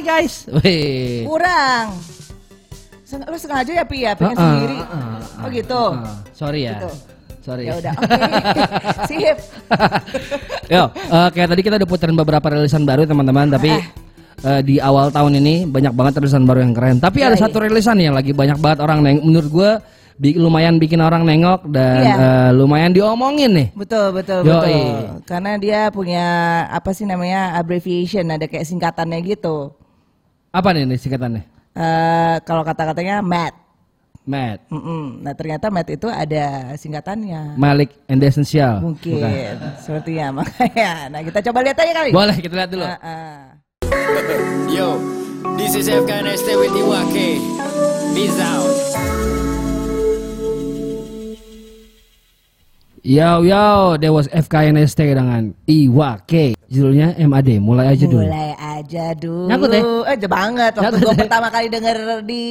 [0.00, 0.48] Hai guys.
[0.48, 1.28] Wih.
[1.28, 1.92] Kurang.
[3.28, 4.78] Lu sengaja ya Pi ya, pengen Uh-uh, sendiri.
[4.80, 5.82] uh-uh, Oh gitu.
[5.92, 6.80] uh, sorry ya.
[6.80, 6.88] Gitu.
[7.44, 7.68] Sorry.
[7.68, 8.62] Ya udah, oke.
[9.04, 9.36] Sip.
[10.72, 13.76] Yo, eh, kayak tadi kita udah puterin beberapa rilisan baru teman-teman, tapi
[14.40, 16.96] eh, di awal tahun ini banyak banget rilisan baru yang keren.
[16.96, 19.70] Tapi ada Iya, satu rilisan yang lagi banyak banget orang neng, menurut gue
[20.16, 22.16] bi- lumayan bikin orang nengok dan Iya.
[22.16, 23.68] eh, lumayan diomongin nih.
[23.76, 24.48] Betul, betul, Yoi.
[24.48, 25.28] betul.
[25.28, 26.24] Karena dia punya
[26.72, 29.76] apa sih namanya abbreviation, ada kayak singkatannya gitu.
[30.50, 31.42] Apa nih, nih singkatannya?
[31.70, 33.54] Eh kalau kata-katanya MAT.
[34.20, 35.24] Matt, Mm-mm.
[35.24, 37.54] Nah ternyata MAT itu ada singkatannya.
[37.56, 38.78] Malik and Essential.
[38.78, 39.32] Mungkin, Bukan.
[39.80, 41.08] sepertinya makanya.
[41.08, 42.10] Nah kita coba lihat aja kali.
[42.12, 42.84] Boleh kita lihat dulu.
[42.84, 43.38] Ah, ah.
[44.68, 44.98] Yo,
[45.56, 47.40] this is FKNST with Iwake.
[48.12, 49.39] Peace out.
[53.00, 56.52] Yo yo, there was FKNST dengan Iwake.
[56.68, 58.28] Judulnya MAD, mulai aja dulu.
[58.28, 59.48] Mulai aja dulu.
[59.48, 59.80] Nyangkut ya?
[60.04, 60.72] Eh jauh banget.
[60.76, 61.20] Waktu gue ya?
[61.24, 61.96] pertama kali denger
[62.28, 62.44] di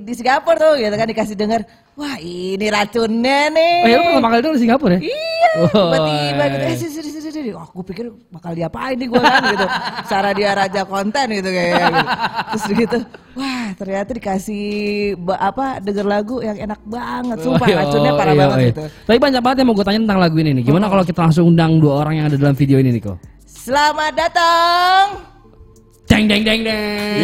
[0.00, 1.60] di Singapura tuh, gitu kan dikasih denger.
[1.92, 3.76] Wah ini racunnya nih.
[3.84, 5.00] Oh ya lu pertama kali dulu di Singapura ya?
[5.04, 6.64] Iya, tiba-tiba gitu.
[6.64, 7.50] Eh, sini, sini, sini.
[7.52, 9.66] Wah, gue pikir bakal diapain nih gue kan gitu.
[10.08, 12.00] Cara dia raja konten gitu kayak gitu.
[12.48, 12.98] Terus gitu.
[13.32, 14.64] Wah, ternyata dikasih
[15.36, 17.36] apa denger lagu yang enak banget.
[17.44, 18.84] Sumpah racunnya parah banget gitu.
[18.88, 20.62] Tapi banyak banget yang mau gue tanya tentang lagu ini nih.
[20.62, 23.18] Gimana kalau kita langsung undang dua orang yang ada dalam video ini nih kok?
[23.42, 25.26] Selamat datang.
[26.06, 27.18] Deng deng deng deng.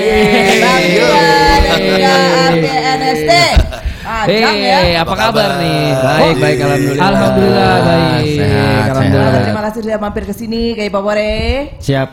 [0.59, 2.15] Bang Iwan juga
[2.51, 3.33] RTNST.
[4.03, 4.79] Ajang ya.
[4.83, 5.83] Hei, apa kabar nih?
[6.03, 7.07] Baik, baik, alhamdulillah.
[7.07, 8.27] Alhamdulillah baik.
[8.43, 9.31] Sehat, Alhamdulillah.
[9.31, 11.35] Ah, Terima kasih sudah mampir ke sini kayak Papore.
[11.79, 12.09] Siap.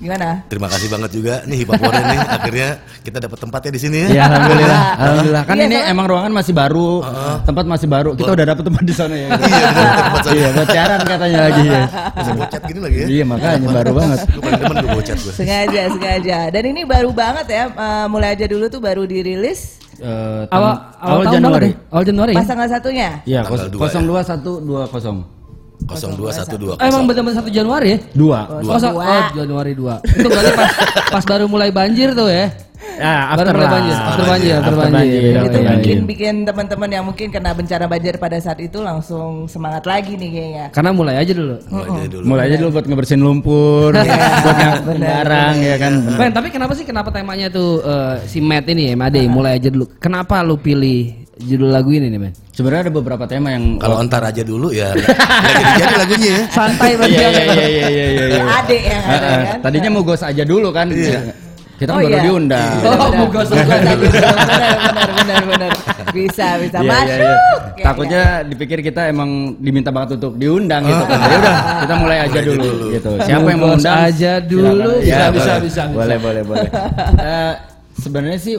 [0.00, 0.48] Gimana?
[0.48, 2.68] Terima kasih banget juga nih Hipaporen nih akhirnya
[3.04, 4.08] kita dapat tempatnya di sini ya.
[4.08, 4.80] ya alhamdulillah.
[4.80, 4.96] Iya.
[4.96, 5.42] alhamdulillah.
[5.44, 8.10] Kan iya, ini emang ruangan masih baru, uh, tempat masih baru.
[8.16, 9.28] Kita udah dapat tempat di sana ya.
[9.28, 9.44] Gitu.
[9.52, 10.22] iya, udah tempat.
[10.32, 11.82] Iya, bocoran katanya lagi ya.
[12.16, 13.06] Masih bocat gini lagi ya.
[13.12, 14.18] Iya, makanya baru banget.
[14.24, 15.32] Lu paling demen gue bocat gue.
[15.36, 16.38] Sengaja, sengaja.
[16.48, 17.64] Dan ini baru banget ya.
[17.68, 21.70] Eh, mulai aja dulu tuh baru dirilis uh, awal, awal, awal Januari.
[21.92, 22.34] Awal Januari.
[22.40, 23.20] Pasangan satunya?
[23.28, 24.00] Iya, 02 ya.
[24.40, 25.39] dua, kosong,
[25.86, 26.72] 0212.
[26.72, 27.98] Oh, emang benar-benar satu Januari ya?
[28.12, 28.40] Dua.
[28.60, 29.04] Oh, sa- Dua.
[29.04, 30.00] oh, Januari 2.
[30.04, 30.70] Itu berarti pas,
[31.14, 32.48] pas baru mulai banjir tuh ya?
[32.96, 33.70] Ya, Baru after lah.
[33.70, 34.92] banjir, after After banjir, after banjir.
[34.94, 36.04] banjir, Iya, itu iya, bikin iya.
[36.06, 40.64] bikin teman-teman yang mungkin kena bencana banjir pada saat itu langsung semangat lagi nih kayaknya.
[40.70, 41.56] Karena mulai aja dulu.
[41.66, 42.22] Mulai dari dulu.
[42.24, 43.90] Mulai aja dulu buat ngebersihin lumpur,
[44.44, 45.92] buat ngangkut barang ya kan.
[46.14, 49.68] Ben, tapi kenapa sih kenapa temanya tuh eh, si Matt ini ya, Made, mulai aja
[49.68, 49.84] dulu.
[49.96, 52.32] Kenapa lu pilih judul lagu ini nih, Ben?
[52.50, 56.40] Sebenarnya ada beberapa tema yang Kalau entar aja dulu ya nggak jadi-jadi lagunya ya.
[56.48, 57.16] Santai banget.
[57.16, 58.42] Iya iya iya iya iya iya.
[58.68, 59.58] Ya, kan.
[59.60, 60.86] Tadinya mau gos aja dulu kan.
[60.90, 62.20] Kita kan Oh, baru iya.
[62.22, 62.72] diundang.
[62.92, 64.76] Oh, mau gosok benar, benar, benar,
[65.16, 65.70] benar, benar.
[66.12, 67.08] Bisa, bisa Iya, masuk.
[67.08, 67.32] iya,
[67.72, 67.80] iya.
[67.80, 71.18] Takutnya dipikir kita emang diminta banget untuk diundang gitu kan.
[71.18, 72.86] Ya udah, kita mulai aja Mulai dulu, dulu.
[72.92, 73.10] gitu.
[73.24, 73.96] Siapa yang mau undang?
[74.04, 74.90] aja dulu.
[75.00, 75.96] Bisa, Ya, bisa, bisa, bisa.
[75.96, 76.68] Boleh, boleh, boleh.
[77.24, 77.52] Eh,
[77.96, 78.54] sebenarnya sih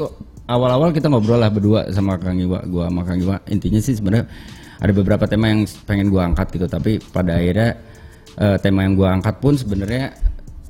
[0.51, 3.39] awal-awal kita ngobrol lah berdua sama Kang Iwa, gua sama Kang Iwa.
[3.47, 4.27] Intinya sih sebenarnya
[4.81, 7.79] ada beberapa tema yang pengen gua angkat gitu, tapi pada akhirnya
[8.35, 10.11] eh, tema yang gua angkat pun sebenarnya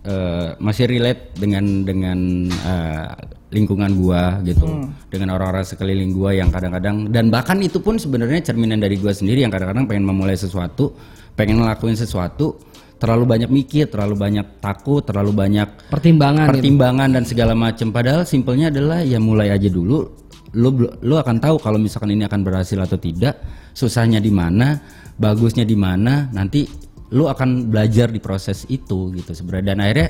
[0.06, 3.10] eh, masih relate dengan dengan eh,
[3.52, 4.64] lingkungan gua gitu
[5.12, 9.44] dengan orang-orang sekeliling gua yang kadang-kadang dan bahkan itu pun sebenarnya cerminan dari gua sendiri
[9.44, 10.96] yang kadang-kadang pengen memulai sesuatu
[11.36, 12.56] pengen ngelakuin sesuatu
[13.02, 16.52] terlalu banyak mikir terlalu banyak takut terlalu banyak Pertimbangan gitu.
[16.62, 20.22] pertimbangan dan segala macam padahal simpelnya adalah ya mulai aja dulu.
[20.54, 20.70] Lu
[21.02, 23.42] lu akan tahu kalau misalkan ini akan berhasil atau tidak.
[23.74, 24.78] Susahnya di mana
[25.18, 26.68] bagusnya di mana nanti
[27.12, 29.74] lu akan belajar di proses itu gitu sebenarnya.
[29.74, 30.10] Dan akhirnya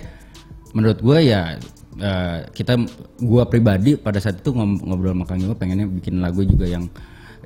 [0.75, 1.55] menurut gue ya
[2.01, 2.73] eh, kita
[3.21, 6.89] gua pribadi pada saat itu ngobrol sama Kang Iwa pengennya bikin lagu juga yang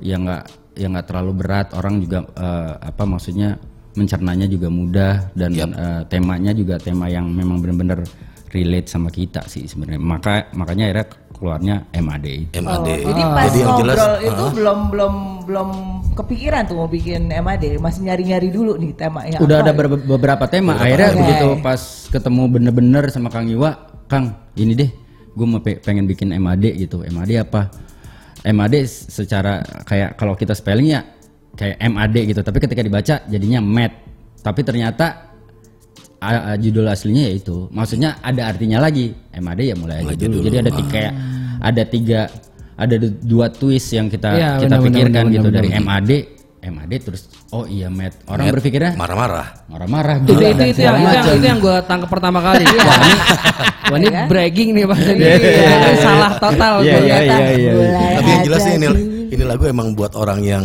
[0.00, 0.44] yang nggak
[0.80, 1.66] yang nggak terlalu berat.
[1.76, 3.60] Orang juga eh, apa maksudnya
[3.96, 8.04] mencernanya juga mudah dan eh, temanya juga tema yang memang benar-benar
[8.52, 12.56] relate sama kita sih sebenarnya maka makanya akhirnya keluarnya MAD.
[12.56, 12.64] MAD.
[12.64, 15.14] Oh, jadi pas Jadi yang jelas ngobrol itu ah, belum belum
[15.44, 15.68] belum
[16.16, 19.36] kepikiran tuh mau bikin MAD, masih nyari-nyari dulu nih temanya.
[19.36, 19.80] udah apa ada gitu.
[19.84, 21.20] ber- beberapa tema akhirnya Oke.
[21.20, 23.76] begitu pas ketemu bener-bener sama Kang Iwa
[24.08, 24.88] Kang ini deh
[25.36, 27.68] gue mau pe- pengen bikin MAD gitu MAD apa
[28.40, 31.04] MAD secara kayak kalau kita spelling ya
[31.56, 33.92] kayak MAD gitu tapi ketika dibaca jadinya mat
[34.38, 35.32] tapi ternyata
[36.18, 40.14] a- a- judul aslinya ya itu maksudnya ada artinya lagi MAD ya mulai aja Mulai
[40.14, 40.34] aja dulu.
[40.34, 40.44] dulu.
[40.44, 41.12] jadi ada tiga kayak
[41.58, 42.20] ada tiga
[42.76, 45.82] ada du- dua twist yang kita Iya, kita benar, pikirkan benar, gitu benar, dari benar.
[45.82, 46.10] MAD
[46.66, 49.48] MAD terus oh iya mat orang Matt berpikirnya marah-marah.
[49.66, 52.66] marah-marah Itu, itu, itu, yang, itu, yang, itu yang gue tangkap pertama kali.
[52.76, 53.14] Wah ini,
[53.86, 54.98] wah, ini bragging nih Pak.
[54.98, 55.94] Ini Iya.
[56.02, 56.74] salah total.
[56.82, 57.06] Iya, gua.
[57.06, 57.70] iya, iya, iya.
[57.70, 58.86] Mulai Tapi yang jelas ini
[59.30, 60.64] ini lagu emang buat orang yang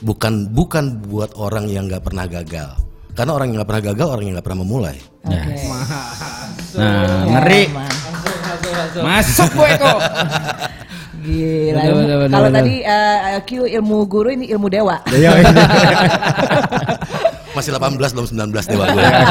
[0.00, 2.76] bukan bukan buat orang yang nggak pernah gagal.
[3.16, 4.96] Karena orang yang nggak pernah gagal orang yang nggak pernah memulai.
[5.24, 5.54] Oke.
[6.76, 7.62] Nah, ngeri.
[9.00, 9.92] Masuk Bu Eko.
[11.26, 11.74] Gila.
[11.74, 12.58] Betul, ilmu- betul, betul, Kalau betul.
[12.60, 14.96] tadi eh, Q ilmu guru ini ilmu dewa.
[15.16, 15.30] Iya,
[17.56, 19.00] Masih 18 belum 19 dewa gue.
[19.00, 19.10] Iya.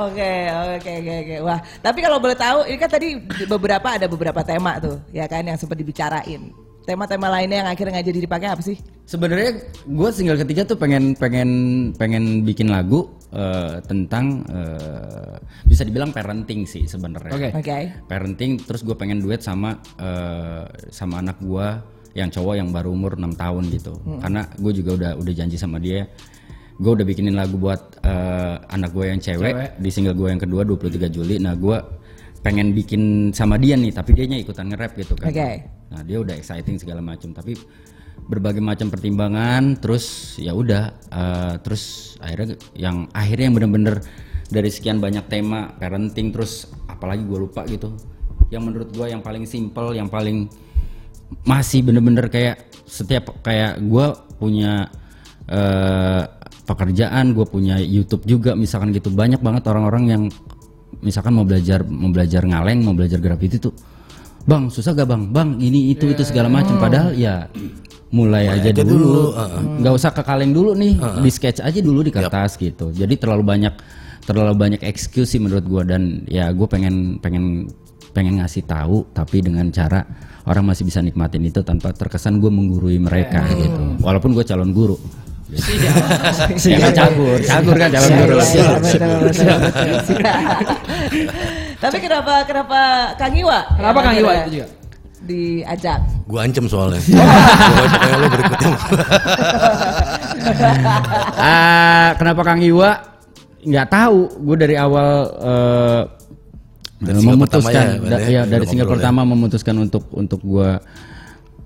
[0.00, 1.36] Oke, oke, oke, oke.
[1.44, 5.28] Wah, tapi kalau boleh tahu, ini kan tadi di beberapa ada beberapa tema tuh, ya
[5.28, 6.56] kan yang sempat dibicarain.
[6.90, 8.74] Tema-tema lainnya yang akhirnya nggak jadi dipakai apa sih?
[9.06, 11.50] Sebenarnya gue single ketiga tuh pengen pengen
[11.94, 15.38] pengen bikin lagu eh, tentang eh,
[15.70, 17.30] bisa dibilang parenting sih sebenarnya.
[17.30, 17.48] Oke.
[17.62, 17.94] Oke.
[18.10, 21.66] Parenting terus gue pengen duet sama eh, sama anak gue
[22.18, 23.94] yang cowok yang baru umur 6 tahun gitu.
[24.18, 26.10] Karena gue juga udah udah janji sama dia
[26.80, 29.70] gue udah bikinin lagu buat eh, anak gue yang cewek, Cewek.
[29.76, 31.36] di single gue yang kedua 23 Juli.
[31.36, 31.76] Nah, gue
[32.40, 35.28] pengen bikin sama dia nih, tapi dianya ikutan nge-rap gitu kan.
[35.28, 35.50] Oke.
[35.90, 37.58] Nah, dia udah exciting segala macam, tapi
[38.30, 43.96] berbagai macam pertimbangan terus ya udah eh, terus akhirnya yang akhirnya yang bener-bener
[44.50, 47.94] dari sekian banyak tema parenting terus apalagi gue lupa gitu
[48.50, 50.50] yang menurut gue yang paling simple yang paling
[51.46, 54.06] masih bener-bener kayak setiap kayak gue
[54.38, 54.90] punya
[55.50, 56.22] eh,
[56.66, 60.22] pekerjaan gue punya YouTube juga misalkan gitu banyak banget orang-orang yang
[60.98, 63.72] misalkan mau belajar mau belajar ngaleng mau belajar graffiti tuh
[64.44, 65.22] bang susah gak bang?
[65.30, 67.46] Bang ini itu itu segala macam padahal ya
[68.10, 69.36] mulai aja aja dulu.
[69.80, 72.90] nggak usah ke kaleng dulu nih di sketch aja dulu di kertas gitu.
[72.90, 73.74] Jadi terlalu banyak
[74.26, 75.82] terlalu banyak excuse sih menurut gua.
[75.86, 77.70] Dan ya gue pengen pengen
[78.10, 80.02] pengen ngasih tahu tapi dengan cara
[80.50, 84.02] orang masih bisa nikmatin itu tanpa terkesan gue menggurui mereka gitu.
[84.02, 84.98] Walaupun gue calon guru
[86.54, 89.54] Siapa cabur cabur kan calon guru Iya.
[91.80, 92.78] Tapi kenapa kenapa
[93.16, 93.58] Kang Iwa?
[93.74, 94.66] Kenapa Kang Iwa itu juga?
[95.20, 96.00] Diajak.
[96.24, 97.00] Gue ancam soalnya.
[97.02, 98.70] Pokoknya pokoknya lo berikutnya.
[101.40, 102.96] Ah, kenapa Kang Iwa?
[103.60, 104.20] Nggak tahu.
[104.40, 106.02] Gue dari awal eh,
[107.00, 108.28] Dari memutuskan, ya, ya?
[108.28, 109.00] ya, dari single ngobrol ya?
[109.00, 110.70] pertama memutuskan untuk untuk gue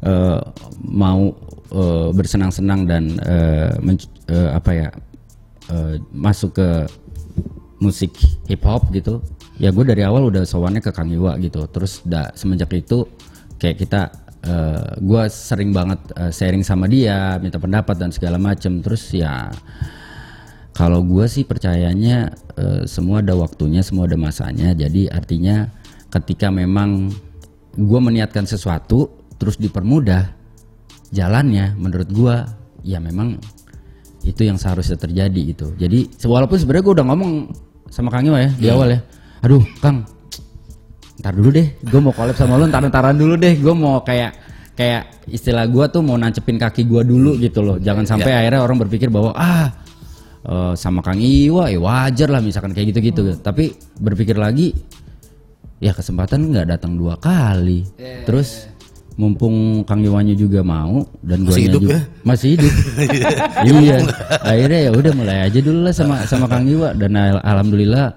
[0.05, 0.41] eh,
[0.85, 1.33] mau
[1.73, 4.89] eh, bersenang-senang dan eh, menc- eh, apa ya
[5.73, 6.69] eh, masuk ke
[7.81, 8.15] musik
[8.49, 9.21] hip hop gitu.
[9.61, 11.67] Ya gue dari awal udah sowannya ke Kang Iwa gitu.
[11.71, 13.06] Terus da, semenjak itu
[13.61, 14.01] kayak kita
[14.45, 18.83] eh, gue sering banget eh, sharing sama dia, minta pendapat dan segala macem.
[18.83, 19.53] Terus ya
[20.75, 24.75] kalau gue sih percayanya eh, semua ada waktunya, semua ada masanya.
[24.75, 25.71] Jadi artinya
[26.11, 27.15] ketika memang
[27.75, 30.31] gue meniatkan sesuatu terus dipermudah
[31.15, 32.37] jalannya, menurut gue
[32.85, 33.39] ya memang
[34.25, 35.77] itu yang seharusnya terjadi gitu.
[35.77, 37.33] Jadi walaupun sebenarnya gue udah ngomong
[37.93, 39.01] sama Kang Iwa ya di awal ya,
[39.45, 40.03] aduh Kang,
[41.23, 44.35] ntar dulu deh, gue mau collab sama lo, ntar-ntaran dulu deh, gue mau kayak
[44.75, 48.83] kayak istilah gue tuh mau nancepin kaki gue dulu gitu loh, jangan sampai akhirnya orang
[48.83, 49.71] berpikir bahwa ah
[50.43, 53.71] eh, sama Kang Iwa ya wajar lah misalkan kayak gitu-gitu, tapi
[54.03, 54.75] berpikir lagi
[55.79, 57.87] ya kesempatan nggak datang dua kali,
[58.27, 58.67] terus
[59.14, 62.02] mumpung Kang Iwanya juga mau dan Masih guanya hidup juga ya?
[62.22, 62.72] masih hidup.
[63.64, 63.96] Iya.
[64.43, 66.90] Akhirnya ya udah mulai aja dulu lah sama sama Kang Iwa.
[66.93, 68.11] Dan al- alhamdulillah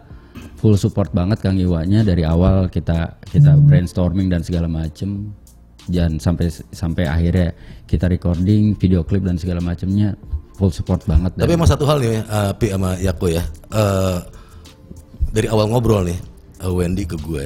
[0.58, 5.30] full support banget Kang Iwanya dari awal kita kita brainstorming dan segala macem.
[5.88, 7.56] Dan sampai sampai akhirnya
[7.86, 10.20] kita recording video klip dan segala macemnya
[10.58, 13.46] full support banget Tapi emang satu hal nih, uh, Pi sama Yako ya.
[13.72, 14.18] Eh,
[15.30, 16.18] dari awal ngobrol nih,
[16.60, 17.46] eh, Wendy ke gue,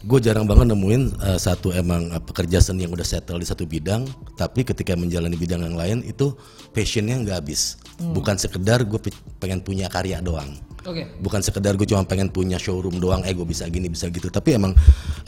[0.00, 3.68] gue jarang banget nemuin eh, satu emang eh, pekerja seni yang udah settle di satu
[3.68, 6.32] bidang, tapi ketika menjalani bidang yang lain itu
[6.72, 7.76] passionnya nggak habis.
[8.00, 10.56] Bukan sekedar gue pe- pengen punya karya doang.
[10.88, 11.04] Oke.
[11.20, 14.32] Bukan sekedar gue cuma pengen punya showroom doang, eh gue bisa gini bisa gitu.
[14.32, 14.72] Tapi emang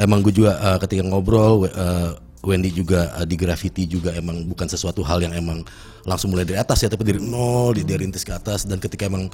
[0.00, 2.10] emang gue juga eh, ketika ngobrol, eh,
[2.42, 5.62] Wendy juga eh, di graffiti juga emang bukan sesuatu hal yang emang
[6.02, 8.66] langsung mulai dari atas ya, tapi dari nol, di- dari rintis ke atas.
[8.66, 9.30] Dan ketika emang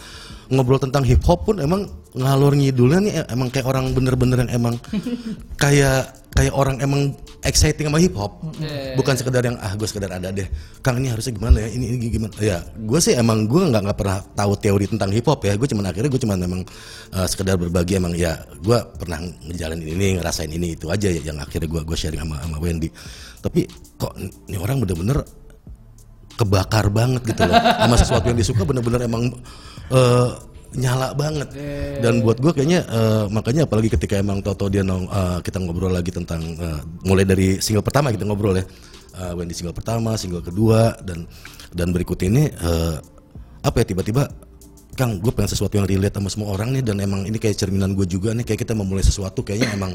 [0.52, 4.52] ngobrol tentang hip hop pun emang ngalor ngidulnya nih eh, emang kayak orang bener-bener yang
[4.52, 4.74] emang
[5.62, 8.42] kayak kayak orang emang exciting sama hip hop,
[8.98, 10.46] bukan sekedar yang ah gue sekedar ada deh,
[10.82, 13.98] Kang ini harusnya gimana ya, ini ini gimana, ya gue sih emang gue nggak nggak
[13.98, 16.62] pernah tahu teori tentang hip hop ya, gue cuman akhirnya gue cuman emang
[17.14, 21.38] eh, sekedar berbagi emang ya gue pernah ngejalanin ini ngerasain ini itu aja ya yang
[21.38, 22.90] akhirnya gue gue sharing sama sama Wendy,
[23.42, 23.66] tapi
[23.96, 25.22] kok ini orang bener-bener
[26.38, 27.58] kebakar banget gitu loh.
[27.58, 29.26] Sama sesuatu yang disuka bener-bener emang
[29.90, 30.30] eh,
[30.76, 31.48] nyala banget.
[32.04, 35.92] Dan buat gue kayaknya eh, makanya apalagi ketika emang Toto dia nong eh, kita ngobrol
[35.92, 38.64] lagi tentang eh, mulai dari single pertama kita ngobrol ya.
[39.16, 41.24] Eh, Wendy single pertama single kedua dan
[41.72, 42.96] dan berikut ini eh,
[43.64, 44.28] apa ya tiba-tiba
[44.98, 47.94] Kang gue pengen sesuatu yang relate sama semua orang nih dan emang ini kayak cerminan
[47.94, 49.94] gue juga nih kayak kita memulai sesuatu kayaknya emang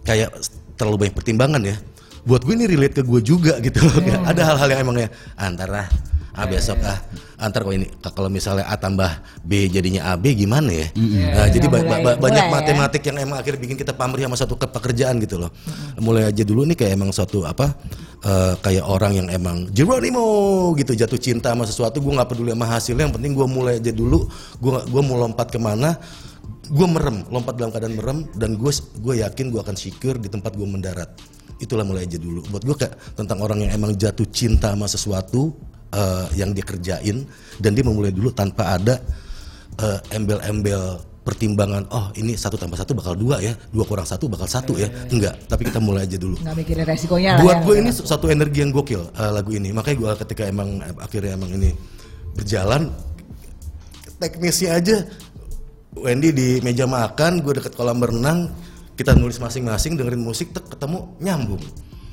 [0.00, 0.32] kayak
[0.80, 1.76] terlalu banyak pertimbangan ya.
[2.24, 4.00] Buat gue ini relate ke gue juga gitu loh.
[4.00, 5.92] Kayak ada hal-hal yang emangnya antara
[6.34, 6.98] ah besok ah.
[7.34, 9.06] Antar kok ini kalau misalnya A tambah
[9.40, 10.86] B jadinya AB gimana ya?
[10.94, 12.62] Nah, jadi ba- ba- Mulai- banyak mulai ya.
[12.62, 15.50] matematik yang emang akhirnya bikin kita pamrih sama satu ke- pekerjaan gitu loh.
[15.96, 17.74] Mulai aja dulu nih kayak emang suatu apa
[18.20, 20.24] eh, kayak orang yang emang Geronimo
[20.74, 23.92] gitu jatuh cinta sama sesuatu gue nggak peduli sama hasilnya yang penting gue mulai aja
[23.92, 24.24] dulu
[24.56, 25.94] gue gue mau lompat ke mana
[26.64, 30.54] gue merem lompat dalam keadaan merem dan gue gue yakin gue akan secure di tempat
[30.54, 31.12] gue mendarat.
[31.54, 32.42] Itulah mulai aja dulu.
[32.48, 35.54] Buat gue kayak tentang orang yang emang jatuh cinta sama sesuatu
[35.94, 37.22] eh, yang dia kerjain
[37.62, 38.98] dan dia memulai dulu tanpa ada
[39.78, 44.44] eh, embel-embel pertimbangan oh ini satu tambah satu bakal dua ya dua kurang satu bakal
[44.44, 44.92] satu ya.
[45.08, 46.36] Enggak tapi kita mulai aja dulu.
[46.44, 47.64] Nggak mikirin resikonya buat ya.
[47.64, 49.72] gue ini satu energi yang gokil eh, lagu ini.
[49.72, 51.72] Makanya gue ketika emang akhirnya emang ini
[52.36, 52.92] berjalan
[54.20, 54.96] teknisnya aja.
[55.94, 58.50] Wendy di meja makan gue deket kolam berenang
[58.94, 61.62] kita nulis masing-masing dengerin musik tek ketemu nyambung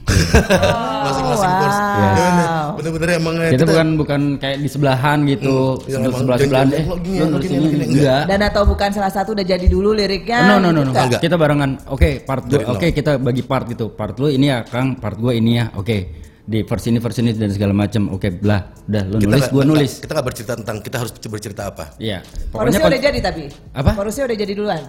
[1.06, 1.60] masing-masing wow.
[1.60, 6.20] course Ya, bener-bener emang eh, Kita bukan bukan kayak di sebelahan gitu, Hmm, yang emang
[6.20, 8.22] sebelah sebelahan eh gini, lu gini, gini, enggak.
[8.26, 10.40] Dan atau bukan salah satu udah jadi dulu liriknya?
[10.48, 10.92] No no no gitu no.
[10.92, 11.06] nggak?
[11.06, 11.22] Enggak.
[11.22, 11.72] Kita barengan.
[11.88, 12.94] Oke, part Dari gua, oke nol.
[12.94, 13.86] kita bagi part gitu.
[13.90, 15.70] Part lu ini ya Kang, part gua ini ya.
[15.74, 15.98] Oke.
[16.42, 18.10] Di versi ini versi ini dan segala macam.
[18.10, 18.62] Oke, belah.
[18.84, 19.92] Udah lu kita nulis, nggak- gua nulis.
[20.00, 22.20] kita nggak bercerita tentang kita harus bercerita apa Iya.
[22.24, 23.44] Chorusnya Pokoknya udah kon- jadi tapi?
[23.72, 23.92] Apa?
[23.94, 24.84] Chorusnya udah jadi duluan?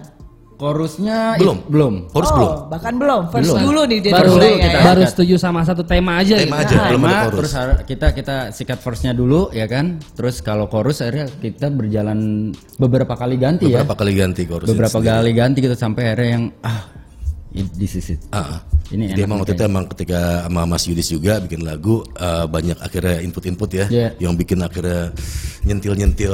[0.55, 1.57] Chorusnya Belum.
[1.57, 1.93] i- belum.
[2.09, 3.21] harus oh, belum bahkan belum.
[3.29, 3.61] First Belum.
[3.63, 4.81] dulu nih jadi baru kita- ya.
[4.83, 6.73] baru setuju sama satu tema aja tema gitu.
[6.73, 9.85] aja belum ada Tema, chorus terus kita kita sikat verse-nya dulu ya kan.
[10.13, 13.81] Terus kalau chorus akhirnya kita berjalan beberapa kali ganti ya.
[13.81, 16.81] beberapa kali ganti chorus Beberapa kali ganti gitu sampai akhirnya yang ah
[17.73, 18.21] this is it.
[18.29, 18.61] Ah, ah.
[18.89, 22.45] Ini Jadi enak emang waktu itu emang ketika sama Mas Yudis juga bikin lagu eh,
[22.45, 24.09] banyak akhirnya input-input ya Iya.
[24.19, 25.09] yang bikin akhirnya
[25.63, 26.33] nyentil-nyentil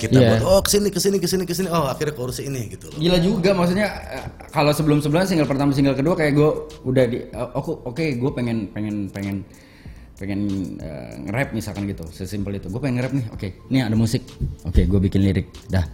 [0.00, 0.40] kita Iya.
[0.40, 1.68] buat oh ke sini ke sini ke sini ke sini.
[1.68, 2.96] Oh akhirnya chorusnya ini gitu loh.
[2.96, 6.50] Gila juga maksudnya eh, kalau sebelum sebelumnya single pertama single kedua kayak gue
[6.88, 9.44] udah di eh, aku oke gue pengen pengen pengen
[10.16, 10.40] pengen
[10.80, 12.72] eh, nge-rap misalkan gitu sesimpel itu.
[12.72, 14.24] Gue pengen nge-rap nih oke ini ada musik.
[14.64, 15.84] Oke gue bikin lirik dah.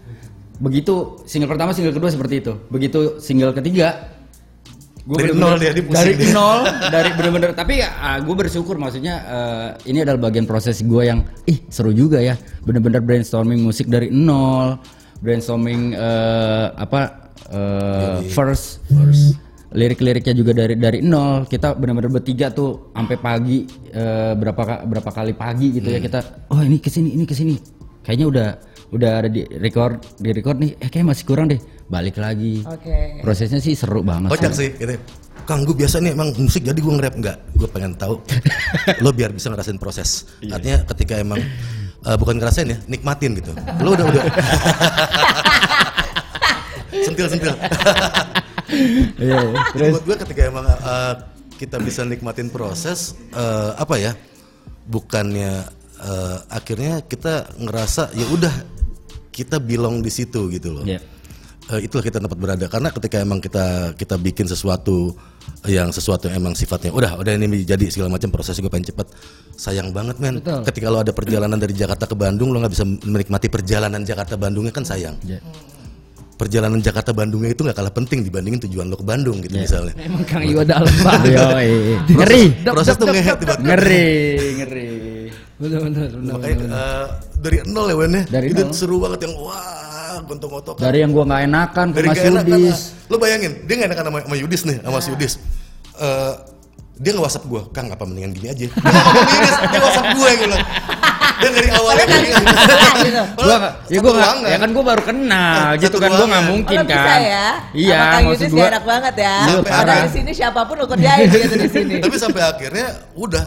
[0.57, 2.55] Begitu single pertama single kedua seperti itu.
[2.71, 4.16] Begitu single ketiga
[5.07, 6.35] gua Dari nol dia, dari dia.
[6.35, 11.23] nol dari bener-bener tapi ya gue bersyukur maksudnya eh, ini adalah bagian proses gue yang
[11.47, 12.35] ih seru juga ya.
[12.67, 14.83] Bener-bener brainstorming musik dari nol
[15.23, 18.83] brainstorming eh, apa eh, first
[19.71, 21.47] lirik-liriknya juga dari dari nol.
[21.47, 25.97] Kita benar-benar bertiga tuh sampai pagi eh, berapa berapa kali pagi gitu Hmm.
[25.97, 26.19] ya kita
[26.51, 27.55] oh ini ke sini ini ke sini.
[28.03, 28.49] Kayaknya udah
[28.95, 30.79] udah ada di record di record nih.
[30.79, 31.61] Eh kayak masih kurang deh.
[31.87, 32.67] Balik lagi.
[32.67, 33.23] Oke.
[33.23, 34.31] prosesnya sih seru banget.
[34.35, 34.95] Kocak sih gitu.
[35.47, 38.19] Kang gue biasa nih emang musik jadi gue nge-rap enggak gue pengen tahu.
[39.05, 40.27] Lo biar bisa ngerasain proses.
[40.43, 40.59] Iya.
[40.59, 41.39] artinya ketika emang
[42.03, 43.55] eh, bukan ngerasain ya nikmatin gitu.
[43.83, 44.25] Lo udah udah.
[47.07, 47.55] Sentil sentil.
[49.17, 49.47] Iya,
[49.95, 51.15] buat gue ketika emang eh,
[51.55, 54.13] kita bisa nikmatin proses eh, apa ya
[54.91, 55.63] bukannya
[56.03, 58.51] eh, akhirnya kita ngerasa ya udah
[59.37, 60.85] kita belong di situ gitu loh.
[60.89, 61.05] Iya.
[61.67, 62.67] Eh, itulah kita dapat berada.
[62.73, 65.13] Karena ketika emang kita kita bikin sesuatu
[65.69, 69.07] yang sesuatu yang emang sifatnya udah udah ini jadi segala macam prosesnya gue pengen cepet.
[69.61, 70.41] Sayang banget men.
[70.41, 70.63] Betul.
[70.73, 74.73] ketika lo ada perjalanan dari Jakarta ke Bandung lo nggak bisa menikmati perjalanan Jakarta Bandungnya
[74.73, 75.21] kan sayang.
[75.27, 75.43] Iya.
[76.37, 79.97] perjalanan Jakarta Bandungnya itu nggak kalah penting dibandingin tujuan lo ke Bandung gitu misalnya.
[79.97, 81.33] Emang Kang Iwa dalam banget.
[82.13, 82.45] Ngeri.
[82.61, 84.07] Proses tuh ngehead ngeri
[84.61, 84.86] ngeri
[85.57, 86.33] Bener bener bener.
[86.33, 87.07] makanya eh,
[87.39, 88.73] dari nol ya Wen ya Dari itu nol.
[88.73, 89.85] seru banget yang wah
[90.23, 93.89] gontok gotok dari yang gua nggak enakan dari Mas enak Yudis lo bayangin dia gak
[93.91, 95.35] enakan sama, sama Yudis nih sama si Yudis
[95.97, 96.33] Eh,
[96.95, 100.41] dia nge WhatsApp gue Kang apa mendingan gini aja dia nggak dia WhatsApp gue yang
[100.43, 100.63] bilang
[101.37, 103.23] dia dari awalnya sebelah gitu.
[103.35, 106.27] gua nggak- ya gua nggak ya kan gua baru kenal Satu gitu kan gua nggak
[106.27, 106.45] ruangan.
[106.47, 107.47] mungkin oh, lo bisa kan ya?
[107.75, 109.37] iya Kang maksud Yudis gua enak banget ya.
[109.47, 110.05] Sampai Padahal ada.
[110.05, 111.95] di sini siapa pun lo kerjain gitu di sini.
[111.99, 113.45] tapi sampai akhirnya udah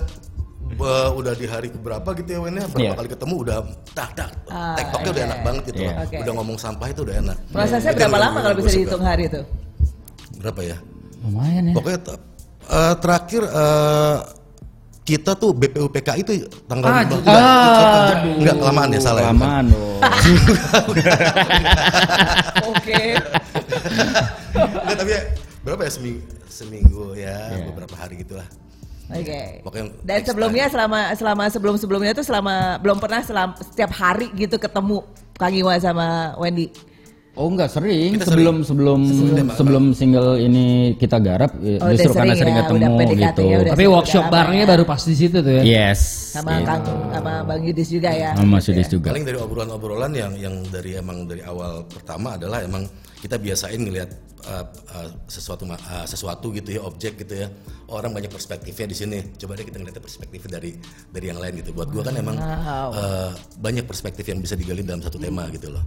[0.81, 2.95] eh, udah di hari keberapa gitu ya Wennya berapa Iya.
[2.95, 3.57] kali ketemu udah
[3.89, 5.27] tak tak Ah, tektoknya udah oke.
[5.27, 5.89] enak banget gitu Iya.
[5.89, 6.01] loh.
[6.01, 6.17] Oke.
[6.19, 9.41] udah ngomong sampah itu udah enak Prosesnya Itu berapa lama kalau bisa dihitung hari itu?
[10.35, 10.77] berapa ya
[11.21, 11.99] lumayan ya Pokoknya
[12.65, 14.17] eh, terakhir eh,
[15.01, 16.31] kita tuh BPUPK itu
[16.63, 19.99] tanggal Ah, enggak, enggak, Aduh, enggak, kelamaan ya salah ya, kelamaan dong
[22.69, 23.01] Oke.
[24.53, 25.21] Enggak, tapi ya,
[25.59, 27.63] berapa ya seminggu seminggu ya Iya.
[27.67, 28.47] beberapa hari gitulah.
[29.09, 29.65] Oke.
[29.65, 34.61] Pokoknya Dan sebelumnya selama selama sebelum sebelumnya tuh selama belum pernah selam, setiap hari gitu
[34.61, 35.01] ketemu
[35.33, 36.69] Kang Iwa sama Wendy.
[37.39, 38.99] Oh enggak sering Kita sebelum sebelum
[39.55, 43.15] sebelum single ini kita garap ya, Oh, justru karena sering sering ya, ketemu udah PDKT
[43.15, 43.41] gitu.
[43.47, 43.71] ya, udah.
[43.71, 44.71] Tapi workshop barengnya ya.
[44.75, 45.63] baru pas di situ tuh ya.
[45.63, 45.99] Yes.
[46.35, 48.35] Sama Kang sama Bang Yudis juga ya.
[48.35, 49.09] Sama Mas Yudis juga.
[49.15, 52.83] Paling dari obrolan-obrolan yang yang dari emang dari awal pertama adalah emang
[53.19, 54.09] kita biasain ngelihat
[54.47, 57.47] uh, uh, sesuatu uh, sesuatu gitu ya objek gitu ya.
[57.89, 59.17] Orang banyak perspektifnya di sini.
[59.33, 60.77] Coba deh kita ngeliatnya perspektif dari
[61.09, 61.73] dari yang lain gitu.
[61.73, 65.81] Buat gua kan emang uh, banyak perspektif yang bisa digali dalam satu tema gitu loh.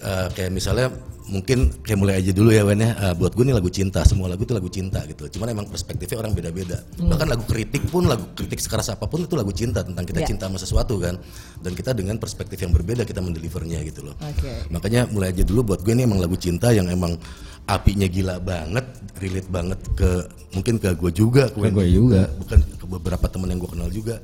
[0.00, 0.88] Uh, kayak misalnya
[1.24, 2.92] mungkin kayak mulai aja dulu ya Wen ya.
[2.96, 5.28] Uh, buat gue nih lagu cinta semua lagu itu lagu cinta gitu.
[5.38, 6.80] Cuman emang perspektifnya orang beda-beda.
[6.96, 10.28] Bahkan lagu kritik pun lagu kritik sekeras apa pun itu lagu cinta tentang kita Ya.
[10.32, 11.20] cinta sama sesuatu kan.
[11.60, 14.16] Dan kita dengan perspektif yang berbeda kita mendelivernya gitu loh.
[14.24, 14.66] Oke.
[14.72, 17.14] makanya mulai aja dulu buat gue ini emang lagu cinta yang emang
[17.64, 18.84] apinya gila banget
[19.20, 20.10] relate banget ke
[20.52, 22.28] mungkin ke gue juga ke gue juga.
[22.36, 24.16] bukan ke beberapa teman yang gue kenal juga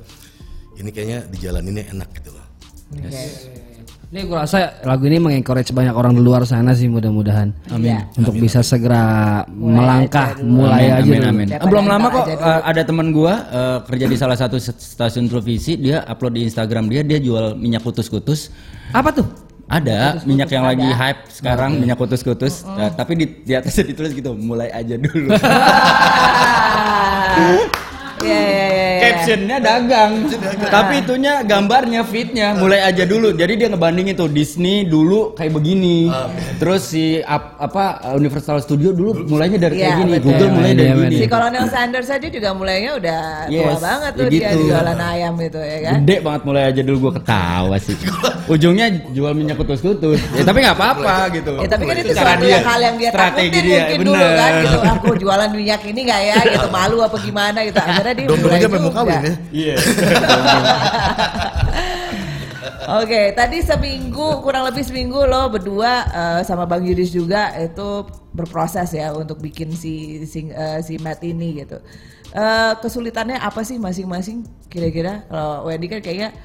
[0.77, 2.45] ini kayaknya dijalaninnya enak gitu loh
[4.11, 7.47] Ini gue rasa lagu ini mengencourage banyak orang di luar sana sih mudah-mudahan.
[7.71, 7.95] Amin.
[8.19, 11.31] Untuk bisa segera melangkah, mulai aja amin, dulu.
[11.31, 11.47] amin.
[11.55, 14.75] Eh, belum lama kok aja eh, ada teman gua eh, kerja di salah satu st-
[14.75, 18.51] stasiun televisi dia upload di Instagram dia dia jual minyak kutus-kutus
[18.91, 19.23] Apa tuh?
[19.71, 24.35] Ada minyak yang lagi hype sekarang minyak kutus-kutus Eh, tapi di, di atasnya ditulis gitu
[24.35, 25.31] mulai aja dulu.
[28.21, 29.00] Iya iya iya.
[29.11, 29.17] Iya.
[29.17, 30.11] captionnya dagang
[30.65, 36.07] tapi itunya gambarnya fitnya mulai aja dulu jadi dia ngebanding itu Disney dulu kayak begini
[36.57, 40.25] terus si ap- apa Universal Studio dulu mulainya dari kayak Iya, gini betul.
[40.29, 44.11] Google mulai dari Iya, gini Si Kolonel Sanders aja juga mulainya udah tua Yes, banget
[44.11, 44.63] tuh ya dia gitu.
[44.67, 45.95] jualan ayam itu ya kan.
[45.99, 47.95] Gede banget mulai aja dulu gue ketawa sih.
[48.47, 50.19] Ujungnya jual minyak kutus-kutus.
[50.31, 51.51] Ya tapi nggak apa-apa gitu.
[51.57, 54.07] Ya tapi kan itu suatu yang hal yang dia strategi takutin dia, mungkin bener.
[54.07, 54.77] dulu kan gitu.
[54.91, 57.77] Aku jualan minyak ini nggak ya gitu malu apa gimana gitu.
[57.77, 58.59] Akhirnya dia mulai.
[59.01, 59.75] Kawin ya Iya.
[62.91, 68.03] Oke, tadi seminggu kurang lebih seminggu lo berdua eh, sama Bang Yudis juga itu
[68.35, 71.77] berproses ya untuk bikin si si, eh, si Matt ini gitu.
[72.33, 75.23] Eh, kesulitannya apa sih masing-masing kira-kira?
[75.29, 76.35] Kalau Wendy kan kayaknya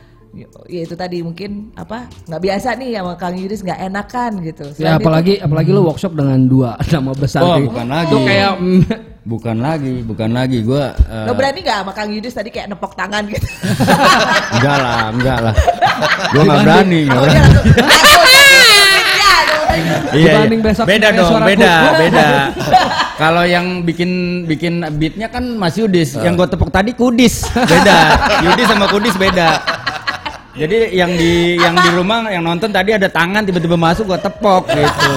[0.66, 4.64] ya itu tadi mungkin apa nggak biasa nih sama Kang Yudis nggak enakan gitu.
[4.66, 7.40] Ya Selain itu- apalagi apalagi lu workshop dengan dua nama besar.
[7.40, 8.10] Oh, bukan lagi.
[8.10, 8.82] Tuh kayak mm,
[9.26, 12.94] Bukan lagi, bukan lagi gua eh, lo berani nggak sama Kang Yudis tadi kayak nepok
[12.94, 13.42] tangan gitu?
[14.54, 15.54] enggak lah, enggak lah.
[16.30, 17.34] Gua nggak berani, nggak Oh, berani.
[17.34, 19.94] dia langsung, "Aku ya, gitu.
[20.14, 20.66] Iya, Dibanding iya.
[20.70, 22.26] besok beda dong, beda, beda.
[23.20, 24.10] Kalau yang bikin
[24.44, 27.98] bikin beatnya kan Mas Yudis, yang gue tepuk tadi Kudis, beda.
[28.44, 29.58] Yudis sama Kudis beda.
[30.56, 34.72] Jadi yang di yang di rumah yang nonton tadi ada tangan tiba-tiba masuk gua tepok
[34.72, 35.14] gitu.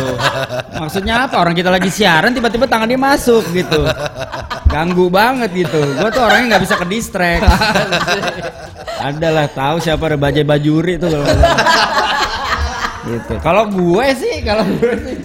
[0.76, 1.40] Maksudnya apa?
[1.40, 3.88] Orang kita lagi siaran tiba-tiba tangan dia masuk gitu.
[4.68, 5.80] Ganggu banget gitu.
[5.96, 7.48] Gua tuh orangnya nggak bisa ke distract.
[9.00, 11.24] Adalah tahu siapa ada bajai bajuri itu kalau
[13.08, 13.34] gitu.
[13.40, 15.18] Kalau gue sih, kalau gue sih,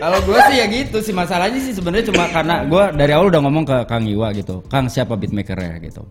[0.00, 3.44] kalau gue sih ya gitu sih masalahnya sih sebenarnya cuma karena gue dari awal udah
[3.44, 6.02] ngomong ke Kang Iwa gitu, Kang siapa beatmakernya gitu.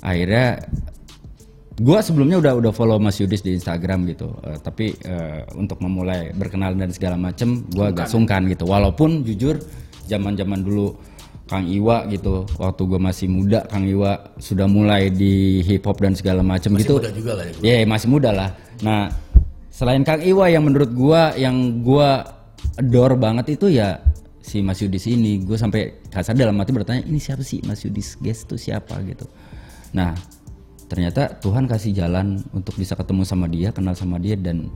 [0.00, 0.64] Akhirnya
[1.76, 6.32] gue sebelumnya udah udah follow Mas Yudis di Instagram gitu, Eh, tapi eh, untuk memulai
[6.32, 8.64] berkenalan dan segala macem gue agak sungkan gitu.
[8.64, 9.60] Walaupun jujur
[10.08, 10.96] zaman-zaman dulu
[11.46, 16.16] Kang Iwa gitu, waktu gue masih muda Kang Iwa sudah mulai di hip hop dan
[16.18, 16.94] segala macem Masih gitu.
[16.98, 17.54] muda juga lah ya.
[17.62, 18.50] Iya masih muda lah.
[18.82, 19.12] Nah
[19.70, 22.24] selain Kang Iwa yang menurut gua yang gua
[22.80, 24.00] adore banget itu ya
[24.42, 25.38] si Mas Yudis ini.
[25.44, 29.28] Gue sampai kasar dalam hati bertanya ini siapa sih Mas Yudis guys itu siapa gitu.
[29.94, 30.16] Nah
[30.86, 34.70] ternyata Tuhan kasih jalan untuk bisa ketemu sama dia, kenal sama dia dan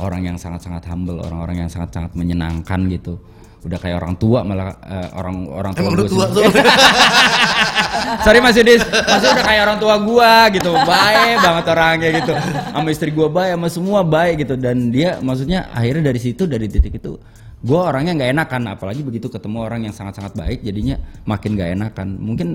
[0.00, 3.20] orang yang sangat-sangat humble, orang-orang yang sangat-sangat menyenangkan gitu.
[3.60, 6.26] Udah kayak orang tua malah eh, orang orang tua udah tua
[8.24, 12.32] Sorry Mas Yudis, Mas udah kayak orang tua gua gitu, baik banget orangnya gitu.
[12.72, 14.54] Sama istri gua baik, sama semua baik gitu.
[14.56, 17.20] Dan dia maksudnya akhirnya dari situ dari titik itu,
[17.60, 20.96] gua orangnya nggak enakan, apalagi begitu ketemu orang yang sangat-sangat baik, jadinya
[21.28, 22.08] makin nggak enakan.
[22.16, 22.48] Mungkin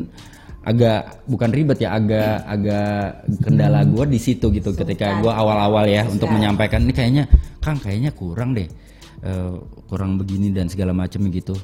[0.66, 4.74] agak bukan ribet ya, agak agak kendala gua di situ gitu.
[4.74, 7.24] Ketika gua awal-awal ya untuk menyampaikan ini kayaknya,
[7.62, 8.66] Kang kayaknya kurang deh,
[9.26, 9.58] Eh,
[9.90, 11.58] kurang begini dan segala macam gitu.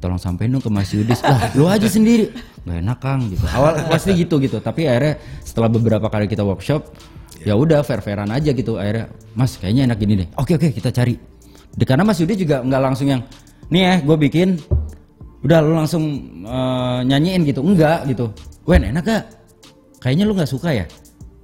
[0.00, 1.20] Tolong sampein dong ke Mas Yudis.
[1.20, 2.32] Lah lu aja sendiri.
[2.64, 3.44] Nggak enak Kang gitu.
[3.44, 4.56] Awal pasti gitu gitu.
[4.64, 6.96] Tapi akhirnya setelah beberapa kali kita workshop
[7.44, 8.80] ya udah fair fairan aja gitu.
[8.80, 10.28] Akhirnya Mas kayaknya enak gini deh.
[10.40, 11.12] Oke oke kita cari.
[11.84, 13.20] Karena Mas Yudis juga nggak langsung yang
[13.68, 14.48] nih ya gue bikin
[15.44, 16.04] udah lu langsung
[16.42, 17.60] eh, nyanyiin gitu.
[17.60, 18.32] Enggak gitu.
[18.64, 19.24] Wen enak gak?
[20.00, 20.88] Kayaknya lu nggak suka ya?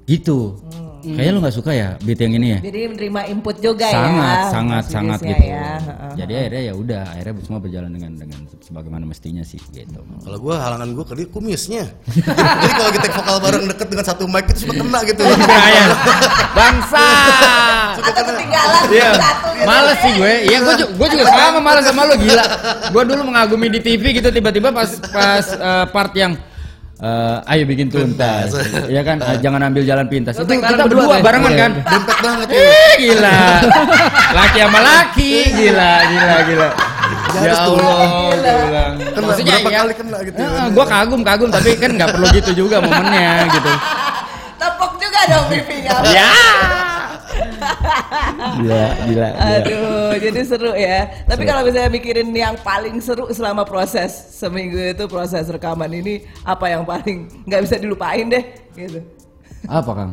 [0.09, 0.57] Gitu
[1.03, 2.59] kayaknya lu nggak suka ya beat yang ini ya?
[2.61, 4.51] Jadi menerima input juga sangat ya.
[4.53, 5.51] sangat sangat Yudisnya gitu.
[5.51, 5.69] ya.
[6.15, 10.01] Jadi akhirnya ya udah akhirnya semua berjalan dengan dengan sebagaimana mestinya sih gitu.
[10.01, 11.85] Kalau gue halangan gue dia kumisnya
[12.63, 15.23] jadi kalau kita vokal bareng deket dengan satu mic itu suka kena gitu.
[15.25, 15.91] Brian
[16.53, 17.05] bangsa!
[18.01, 19.67] Atau ketinggalan Iya, satu gitu.
[19.69, 20.33] males sih gue.
[20.51, 22.45] Iya, gue juga, gue juga sama males sama lo gila.
[22.91, 26.33] Gue dulu mengagumi di TV gitu tiba-tiba pas pas eh, part yang
[27.01, 28.53] eh, ayo bikin tuntas,
[28.97, 29.17] ya kan?
[29.19, 30.35] Ah, jangan ambil jalan pintas.
[30.35, 31.25] Itu kita berdua berdua tuh.
[31.25, 31.59] barengan Iya.
[31.59, 31.71] kan?
[31.83, 33.39] dempet banget ya Eh, gila.
[34.37, 36.69] Laki sama laki, gila, gila, gila.
[37.31, 37.55] Ya, ya.
[37.57, 38.93] Allah, gua bilang.
[39.01, 40.37] Kena, Maksudnya berapa ya, kali kena gitu.
[40.37, 43.71] Heeh, gua kagum kagum tapi kan nggak perlu gitu juga momennya gitu.
[44.61, 45.95] Tepuk juga dong pipinya.
[46.07, 46.31] Ya.
[47.61, 49.29] Gila, gila.
[49.29, 49.29] gila.
[49.61, 51.09] Aduh, jadi seru ya.
[51.29, 56.67] Tapi kalau misalnya mikirin yang paling seru selama proses seminggu itu proses rekaman ini apa
[56.73, 58.45] yang paling nggak bisa dilupain deh
[58.75, 59.01] gitu.
[59.69, 60.13] Apa, Kang?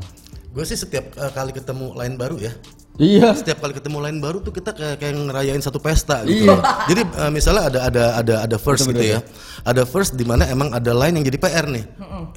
[0.51, 2.51] Gue sih setiap uh, kali ketemu lain baru ya.
[2.97, 3.29] Iya.
[3.38, 6.29] Setiap kali ketemu lain baru tuh kita kayak, kayak ngerayain satu pesta Iya.
[6.29, 6.43] gitu.
[6.49, 6.60] loh.
[6.89, 9.21] Jadi uh, misalnya ada ada ada ada first gitu ya.
[9.62, 11.86] Ada first di mana emang ada line yang jadi PR nih.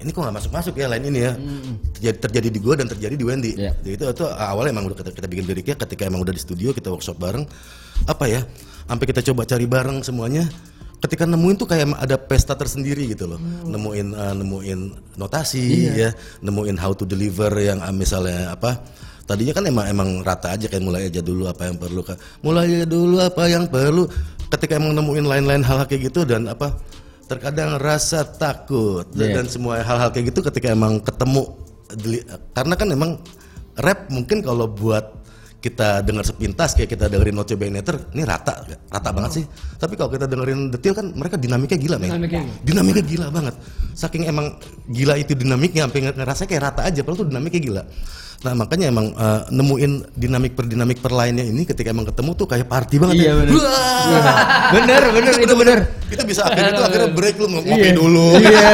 [0.00, 1.32] Ini kok nggak masuk masuk ya line ini ya.
[1.96, 3.52] Terjadi, terjadi di gua dan terjadi di Wendy.
[3.56, 3.72] Iya.
[3.80, 6.76] Jadi itu itu awalnya emang udah kita, kita bikin liriknya ketika emang udah di studio
[6.76, 7.48] kita workshop bareng.
[8.04, 8.44] Apa ya?
[8.84, 10.44] Sampai kita coba cari bareng semuanya.
[11.00, 13.40] Ketika nemuin tuh kayak ada pesta tersendiri gitu loh.
[13.40, 14.80] Nemuin uh, nemuin
[15.16, 16.12] notasi ya,
[16.44, 18.84] nemuin how to deliver yang uh, misalnya apa?
[19.30, 22.18] Tadinya kan emang emang rata aja kayak mulai aja dulu apa yang perlu Kak.
[22.42, 24.10] Mulai aja dulu apa yang perlu.
[24.50, 26.74] Ketika emang nemuin lain-lain hal-hal kayak gitu dan apa
[27.30, 29.34] terkadang rasa takut dan, Iya.
[29.38, 31.46] dan semua hal-hal kayak gitu ketika emang ketemu
[32.58, 33.10] karena kan emang
[33.78, 35.22] rap mungkin kalau buat
[35.60, 39.44] kita dengar sepintas kayak kita dengerin Noche Beneter ini rata rata banget sih
[39.76, 43.54] tapi kalau kita dengerin detail kan mereka dinamiknya gila men Dinamiknya dinamiknya gila banget
[43.92, 44.56] saking emang
[44.88, 47.82] gila itu dinamiknya sampai ngerasa kayak rata aja padahal tuh dinamiknya gila
[48.40, 52.48] nah makanya emang eh, nemuin dinamik per dinamik per lainnya ini ketika emang ketemu tuh
[52.48, 53.34] kayak party banget Iya, ya.
[53.36, 53.52] bener.
[53.52, 54.34] Wah.
[54.72, 55.78] Bener, bener, itu bener.
[56.08, 57.92] itu bisa akhirnya itu akhirnya break lu ngopi Iya.
[57.92, 58.68] dulu Iya.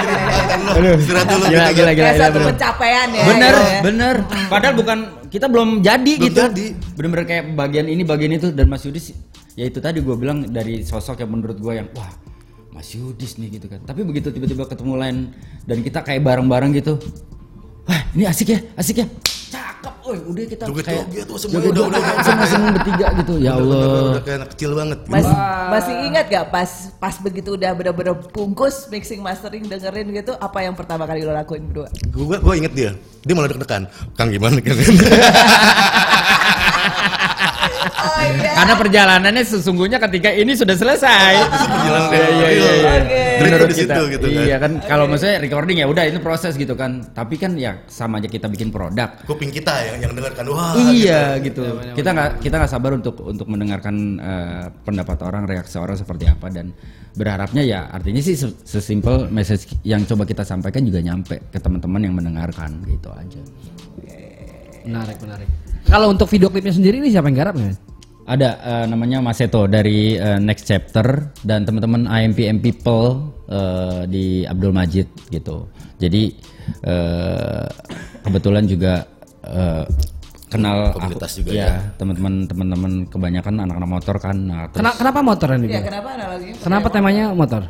[0.70, 1.74] Aduh, istirahat dulu Gila, gitu.
[1.74, 3.24] gila, gila, Kayak gila, satu pencapaian ya.
[3.26, 3.80] bener, gitu ya.
[3.82, 4.14] bener.
[4.46, 6.38] Padahal bukan kita belum jadi Belum gitu.
[6.40, 6.66] jadi.
[6.94, 9.10] Bener-bener kayak bagian ini, bagian itu dan Mas Yudis
[9.52, 12.14] ya itu tadi gue bilang dari sosok yang menurut gue yang wah
[12.70, 13.82] Mas Yudis nih gitu kan.
[13.82, 15.16] Tapi begitu tiba-tiba ketemu lain
[15.66, 16.94] dan kita kayak bareng-bareng gitu.
[17.90, 19.06] Wah, ini asik ya, asik ya.
[19.50, 23.34] Cakep, oh udah kita Joget-joget tuh semuanya joget-joget udah- udah- semua semua bertiga gitu.
[23.36, 23.82] Ya Allah.
[24.08, 25.10] udah kayak anak kecil banget gitu.
[25.10, 25.26] Mas,
[25.68, 30.72] masih ingat gak pas pas begitu udah bener-bener bungkus mixing mastering dengerin gitu apa yang
[30.72, 31.90] pertama kali lo lakuin berdua?
[31.90, 33.82] gue gue inget dia dia malah deg-degan
[34.14, 34.76] kang gimana kan
[38.00, 38.52] Oh iya.
[38.56, 41.32] Karena perjalanannya sesungguhnya ketika ini sudah selesai.
[41.44, 42.72] perjalanan Iya iya iya.
[42.74, 42.94] iya.
[43.40, 43.94] Menurut kita.
[43.94, 44.42] situ gitu kan.
[44.44, 47.04] Iya kan kalau maksudnya recording ya udah itu proses gitu kan.
[47.12, 49.12] Tapi kan ya sama aja kita bikin produk.
[49.24, 51.62] kuping kita ya yang dengarkan wah iya gitu.
[51.92, 56.48] Kita nggak kita nggak sabar untuk untuk mendengarkan eh, pendapat orang, reaksi orang seperti apa
[56.48, 56.72] dan
[57.10, 62.00] berharapnya ya artinya sih se- sesimpel message yang coba kita sampaikan juga nyampe ke teman-teman
[62.06, 63.42] yang mendengarkan gitu aja.
[64.86, 65.48] Menarik, menarik.
[65.84, 67.74] Kalau untuk video klipnya sendiri ini siapa yang garap nih?
[68.30, 74.46] Ada eh, namanya Mas Seto dari eh, Next Chapter dan teman-teman IMPM People eh, di
[74.46, 75.66] Abdul Majid gitu.
[75.98, 76.30] Jadi
[76.86, 77.66] eh,
[78.22, 79.02] kebetulan juga
[79.42, 79.82] eh,
[80.46, 81.74] kenal Komunitas aku, juga ya, ya.
[81.98, 84.36] teman-teman teman-teman kebanyakan anak-anak motor kan.
[84.38, 85.66] Nah, terus, Kena- kenapa motor ini?
[85.66, 86.54] Iya kenapa analoginya?
[86.62, 87.62] Kenapa temanya motor?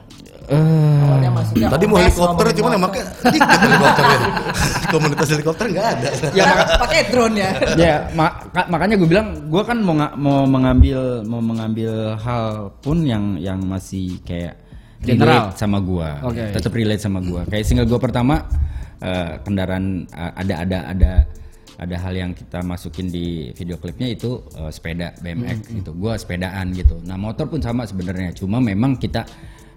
[0.50, 4.18] Eh, maksudnya tadi mau helikopter cuman yang pakai dikit helikopternya
[4.92, 6.08] komunitas helikopter nggak ada.
[6.34, 6.44] Ya
[6.76, 7.50] pakai drone ya.
[7.78, 13.06] ya ma- ka- makanya gue bilang gue kan mau mau mengambil mau mengambil hal pun
[13.06, 14.58] yang yang masih kayak
[15.00, 15.48] General.
[15.48, 16.20] relate sama gua.
[16.20, 16.44] Oke.
[16.52, 17.40] tetap relate sama gua.
[17.48, 18.44] Kayak single gua pertama
[19.00, 21.12] eh, kendaraan eh, ada ada ada
[21.80, 25.96] ada hal yang kita masukin di video klipnya itu eh, sepeda BMX gitu.
[25.96, 27.00] Gua sepedaan gitu.
[27.08, 28.36] Nah motor pun sama sebenarnya.
[28.36, 29.24] Cuma memang kita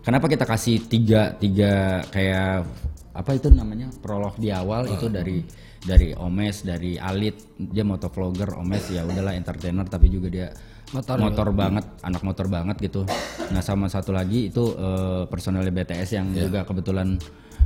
[0.04, 2.68] kenapa kita kasih tiga tiga kayak
[3.14, 5.42] apa itu namanya prolog di awal itu dari
[5.80, 7.60] dari Omes dari Alit.
[7.60, 10.48] Dia motovlogger Omes ya udahlah entertainer tapi juga dia
[10.94, 13.02] Motor motor banget anak motor banget gitu.
[13.50, 17.18] Nah sama satu lagi itu eh, personel BTS yang juga kebetulan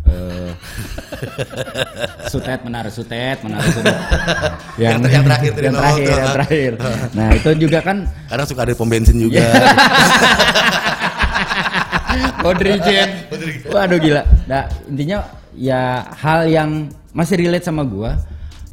[0.07, 0.51] eh
[2.31, 3.97] sutet menaruh sutet menaruh sutet.
[4.79, 6.71] Yang Yang- yang terakhir yang terakhir yang terakhir.
[7.11, 7.97] Nah itu juga kan
[8.31, 9.43] kadang suka ada pom bensin juga
[12.17, 12.29] Iya.
[12.41, 13.09] Kodrijen.
[13.69, 14.21] Waduh gila.
[14.49, 15.17] Nah, intinya
[15.53, 18.17] ya hal yang masih relate sama gua,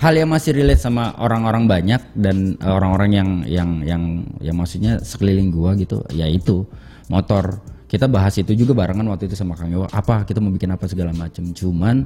[0.00, 4.02] hal yang masih relate sama orang-orang banyak dan orang-orang yang yang yang
[4.40, 6.64] yang maksudnya sekeliling gua gitu, yaitu
[7.08, 7.60] motor.
[7.84, 9.86] Kita bahas itu juga barengan waktu itu sama Kang Yowa.
[9.94, 11.54] Apa kita mau bikin apa segala macam.
[11.54, 12.02] Cuman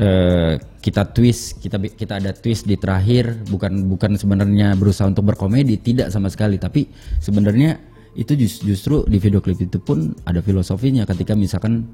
[0.00, 5.76] eh, kita twist, kita kita ada twist di terakhir bukan bukan sebenarnya berusaha untuk berkomedi,
[5.76, 6.88] tidak sama sekali, tapi
[7.20, 7.76] sebenarnya
[8.18, 11.06] itu jus- justru di video klip itu pun ada filosofinya.
[11.06, 11.86] Ketika misalkan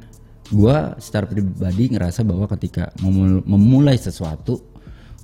[0.49, 4.63] gua secara pribadi ngerasa bahwa ketika memul- memulai sesuatu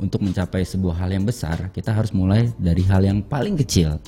[0.03, 4.03] untuk mencapai sebuah hal yang besar kita harus mulai dari hal yang paling kecil.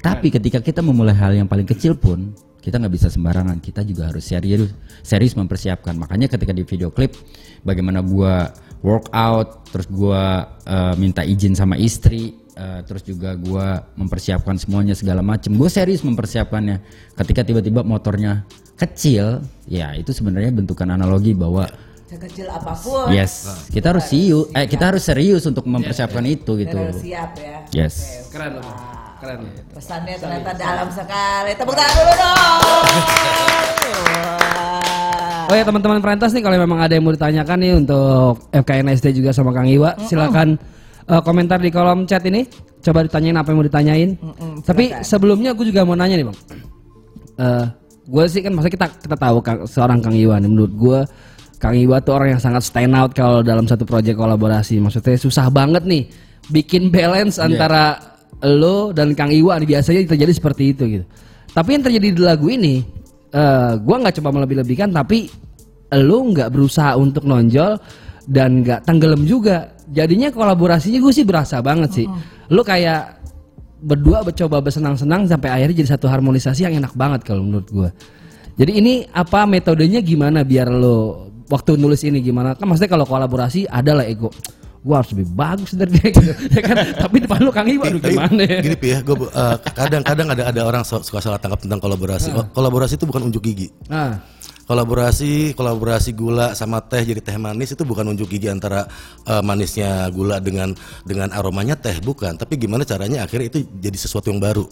[0.00, 3.56] Tapi ketika kita memulai hal yang paling kecil pun kita nggak bisa sembarangan.
[3.60, 4.72] Kita juga harus serius
[5.04, 5.96] serius mempersiapkan.
[5.96, 7.16] Makanya ketika di video klip
[7.64, 8.48] bagaimana gua
[8.80, 15.24] workout terus gua eh, minta izin sama istri eh, terus juga gua mempersiapkan semuanya segala
[15.24, 16.84] macem gue serius mempersiapkannya
[17.16, 18.44] ketika tiba-tiba motornya
[18.76, 21.64] kecil ya itu sebenarnya bentukan analogi bahwa
[22.10, 23.08] Sekecil apa pun.
[23.14, 27.30] yes kita harus serius eh kita harus serius untuk mempersiapkan itu dan gitu harus siap
[27.38, 27.56] ya.
[27.72, 29.00] yes Keren loh.
[29.20, 29.44] Keren.
[29.76, 31.52] Pesannya ternyata dalam sekali.
[31.52, 32.60] Tepuk tangan dulu dong.
[35.50, 39.34] Oh ya teman-teman perentas nih kalau memang ada yang mau ditanyakan nih untuk FKNSD juga
[39.34, 40.56] sama Kang Iwa, silakan
[41.08, 42.44] eh, komentar di kolom chat ini.
[42.80, 44.10] Coba ditanyain apa yang mau ditanyain.
[44.64, 46.38] Tapi sebelumnya gue juga mau nanya nih bang.
[47.40, 47.64] Eh,
[48.10, 51.00] gue sih kan masa kita kita tahu Kang- seorang Kang Iwa nih menurut gue
[51.60, 54.80] Kang Iwa tuh orang yang sangat stand out kalau dalam satu proyek kolaborasi.
[54.80, 56.08] Maksudnya susah banget nih
[56.48, 58.00] bikin balance antara
[58.40, 61.04] lo dan Kang Iwa nih biasanya terjadi seperti itu gitu.
[61.52, 62.80] Tapi yang terjadi di lagu ini,
[63.36, 65.28] eh gue nggak coba melebih-lebihkan, tapi
[66.00, 67.76] lo nggak berusaha untuk nonjol
[68.24, 69.68] dan nggak tenggelam juga.
[69.90, 72.06] Jadinya kolaborasinya gue sih berasa banget sih.
[72.48, 73.18] Lo kayak
[73.80, 77.88] berdua mencoba bersenang-senang sampai akhirnya jadi satu harmonisasi yang enak banget kalau menurut gue.
[78.60, 82.54] Jadi ini apa metodenya gimana biar lo waktu nulis ini gimana?
[82.54, 84.30] Kan maksudnya kalau kolaborasi adalah ego.
[84.80, 86.32] Gue harus lebih bagus dari dia gitu.
[86.56, 86.76] ya kan?
[86.96, 88.58] Tapi depan lo Kang Iwa aduh Tapi gimana ya?
[88.64, 89.16] Gini Pi ya, gue
[89.76, 92.32] kadang-kadang ada ada orang su- suka salah tangkap tentang kolaborasi.
[92.32, 93.68] Oh, Kolaborasi itu bukan unjuk gigi.
[93.92, 94.24] Nah,
[94.70, 98.86] Kolaborasi, kolaborasi gula sama teh jadi teh manis itu bukan unjuk gigi antara
[99.26, 100.70] eh, manisnya gula dengan
[101.02, 102.38] dengan aromanya teh bukan.
[102.38, 104.62] Tapi gimana caranya akhirnya itu jadi sesuatu yang baru,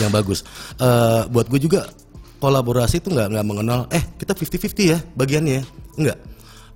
[0.00, 0.48] yang bagus.
[0.80, 1.92] Eh, buat gue juga
[2.40, 3.84] kolaborasi itu nggak nggak mengenal.
[3.92, 5.62] Eh kita 50-50 ya bagiannya, ya.
[6.00, 6.18] enggak.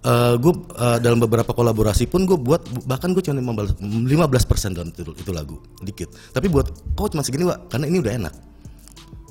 [0.04, 4.92] Eh gue eh, dalam beberapa kolaborasi pun gue buat bahkan gue cuma 15 15% dalam
[4.92, 6.12] itu, itu lagu dikit.
[6.36, 8.34] Tapi buat kok cuma segini Wak karena ini udah enak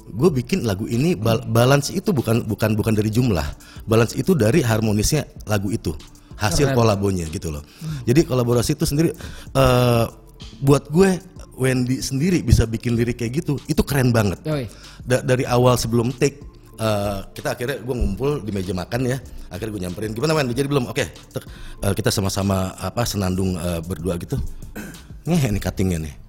[0.08, 3.46] gue bikin lagu ini bal- balance itu bukan bukan bukan dari jumlah.
[3.84, 5.91] Balance itu dari harmonisnya lagu itu
[6.38, 7.63] hasil kolabonya gitu loh.
[8.06, 9.10] Jadi kolaborasi itu sendiri
[9.54, 10.06] eh
[10.62, 11.17] buat gue
[11.58, 14.38] Wendy sendiri bisa bikin lirik kayak gitu itu keren banget.
[15.02, 16.38] Da- dari awal sebelum take
[16.78, 19.17] eh, kita akhirnya gue ngumpul di meja makan ya.
[19.50, 20.91] Akhirnya gue nyamperin gimana Wendy jadi belum?
[20.91, 21.50] Oke tek-
[21.82, 24.38] eh, kita sama-sama apa senandung eh, berdua gitu.
[25.28, 26.27] Nih cuttingnya nih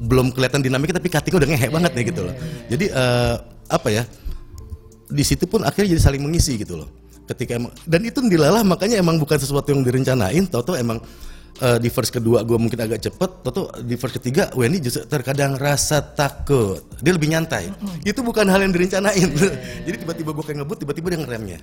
[0.00, 2.34] belum kelihatan dinamika tapi cutting udah ngehe banget nih gitu loh.
[2.72, 3.34] Jadi eh,
[3.68, 4.02] apa ya?
[5.10, 6.88] Di situ pun akhirnya jadi saling mengisi gitu loh.
[7.28, 10.98] Ketika emang dan itu dilalah makanya emang bukan sesuatu yang direncanain, tau emang
[11.60, 15.60] eh, di verse kedua gue mungkin agak cepet, tau di verse ketiga Wendy justru terkadang
[15.60, 17.68] rasa takut, dia lebih nyantai.
[18.02, 19.28] Itu bukan hal yang direncanain.
[19.86, 21.60] jadi tiba-tiba gue kayak ngebut, tiba-tiba dia ngeremnya.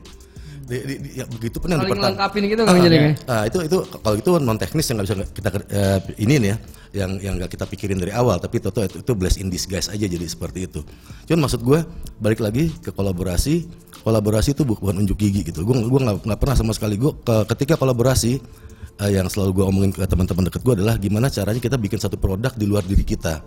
[0.67, 3.11] Di, di- di- ya, begitu pun yang Saling dipertan- lengkapin gitu jadi ya?
[3.25, 6.57] Ah, itu itu kalau itu non teknis yang nggak bisa kita eh, ini nih ya,
[6.91, 10.03] yang yang nggak kita pikirin dari awal, tapi itu itu, itu bless in disguise aja
[10.03, 10.83] jadi seperti itu.
[11.23, 11.79] Cuman maksud gue
[12.19, 13.63] balik lagi ke kolaborasi,
[14.03, 15.63] kolaborasi itu bu- bukan unjuk gigi gitu.
[15.63, 18.43] Gue gue nggak pernah sama sekali gue ke- ketika kolaborasi
[18.97, 22.19] eh, yang selalu gue omongin ke teman-teman deket gue adalah gimana caranya kita bikin satu
[22.19, 23.39] produk di luar diri kita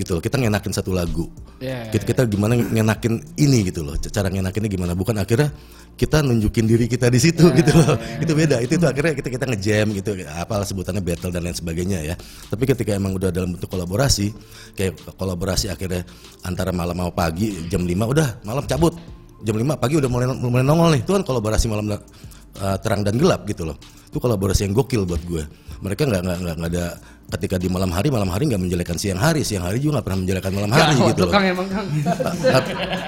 [0.00, 0.22] gitu loh.
[0.24, 1.28] Kita ngenakin satu lagu.
[1.60, 3.94] Iya, kita, kita gimana ngenakin ini gitu loh.
[4.00, 4.96] Cara ngenakinnya gimana?
[4.96, 5.52] Bukan akhirnya
[6.00, 8.00] kita nunjukin diri kita di situ gitu loh.
[8.24, 8.56] itu beda.
[8.64, 10.10] Itu itu akhirnya kita kita ngejam gitu.
[10.24, 12.14] Apa sebutannya battle dan lain sebagainya ya.
[12.48, 14.32] Tapi ketika emang udah dalam bentuk kolaborasi
[14.72, 16.08] kayak kolaborasi akhirnya
[16.48, 18.96] antara malam mau pagi jam 5 udah malam cabut.
[19.44, 21.00] Jam 5 pagi udah mulai mulai nongol nih.
[21.04, 25.22] Itu kan kolaborasi malam uh, terang dan gelap gitu loh itu kolaborasi yang gokil buat
[25.22, 25.46] gue
[25.80, 26.86] mereka nggak nggak nggak nggak ada
[27.30, 30.20] ketika di malam hari malam hari nggak menjelekan siang hari siang hari juga nggak pernah
[30.26, 31.86] menjelekan malam hari Gawat gitu loh Kang emang Kang.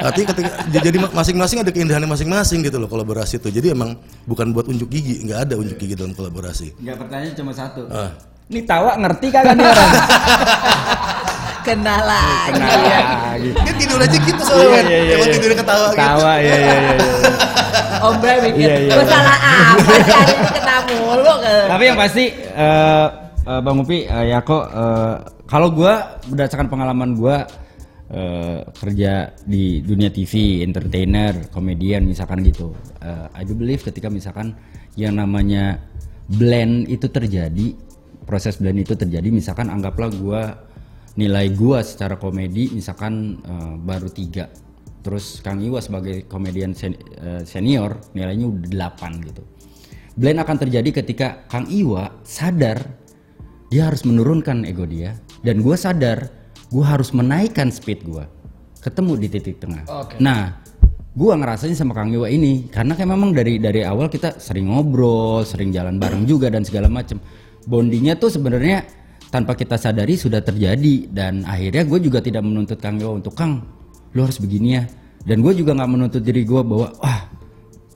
[0.06, 3.50] Artinya ketika jadi masing-masing ada keindahannya masing-masing gitu loh kolaborasi itu.
[3.50, 3.98] Jadi emang
[4.30, 6.78] bukan buat unjuk gigi, nggak ada unjuk gigi dalam kolaborasi.
[6.78, 7.82] Enggak pertanyaan cuma satu.
[7.90, 8.14] Ah.
[8.46, 9.90] Ini tawa ngerti kagak nih orang?
[11.62, 12.58] Kena lagi.
[12.58, 13.58] Nah, gitu.
[13.62, 14.66] Dia tidur aja gitu soalnya.
[14.66, 15.34] Iya, iya, iya, Emang iya.
[15.38, 15.98] tidurnya ketawa gitu.
[16.02, 16.94] Tawa iya iya iya.
[16.98, 17.32] iya.
[18.06, 18.94] Om Bray mikir, Iya, iya.
[18.98, 21.54] gue salah apa sih hari ini kena mulu ke.
[21.70, 23.06] Tapi yang pasti eh,
[23.46, 25.14] eh, Bang Upi eh, Yako eh,
[25.46, 27.46] kalau gua berdasarkan pengalaman gua
[28.10, 29.12] eh, kerja
[29.46, 32.74] di dunia TV, entertainer, komedian misalkan gitu.
[32.98, 34.58] eh, I do believe ketika misalkan
[34.98, 35.78] yang namanya
[36.26, 37.70] blend itu terjadi,
[38.26, 40.42] proses blend itu terjadi misalkan anggaplah gua
[41.16, 44.48] nilai gua secara komedi misalkan eh, baru tiga.
[45.02, 49.42] Terus Kang Iwa sebagai komedian sen- eh, senior nilainya udah 8 gitu.
[50.14, 52.80] Blend akan terjadi ketika Kang Iwa sadar
[53.72, 56.28] dia harus menurunkan ego dia dan gua sadar
[56.68, 58.28] gua harus menaikkan speed gua.
[58.80, 59.84] Ketemu di titik tengah.
[60.20, 60.60] Nah
[61.12, 65.44] gua ngerasain sama Kang Iwa ini karena kayak memang dari dari awal kita sering ngobrol
[65.44, 67.20] sering jalan bareng juga dan segala macem.
[67.62, 68.82] Bondingnya tuh sebenarnya
[69.32, 73.64] tanpa kita sadari sudah terjadi dan akhirnya gue juga tidak menuntut Kang Iwa untuk Kang
[74.12, 74.84] lu harus begini ya.
[75.24, 77.32] Dan gue juga nggak menuntut diri gue bahwa wah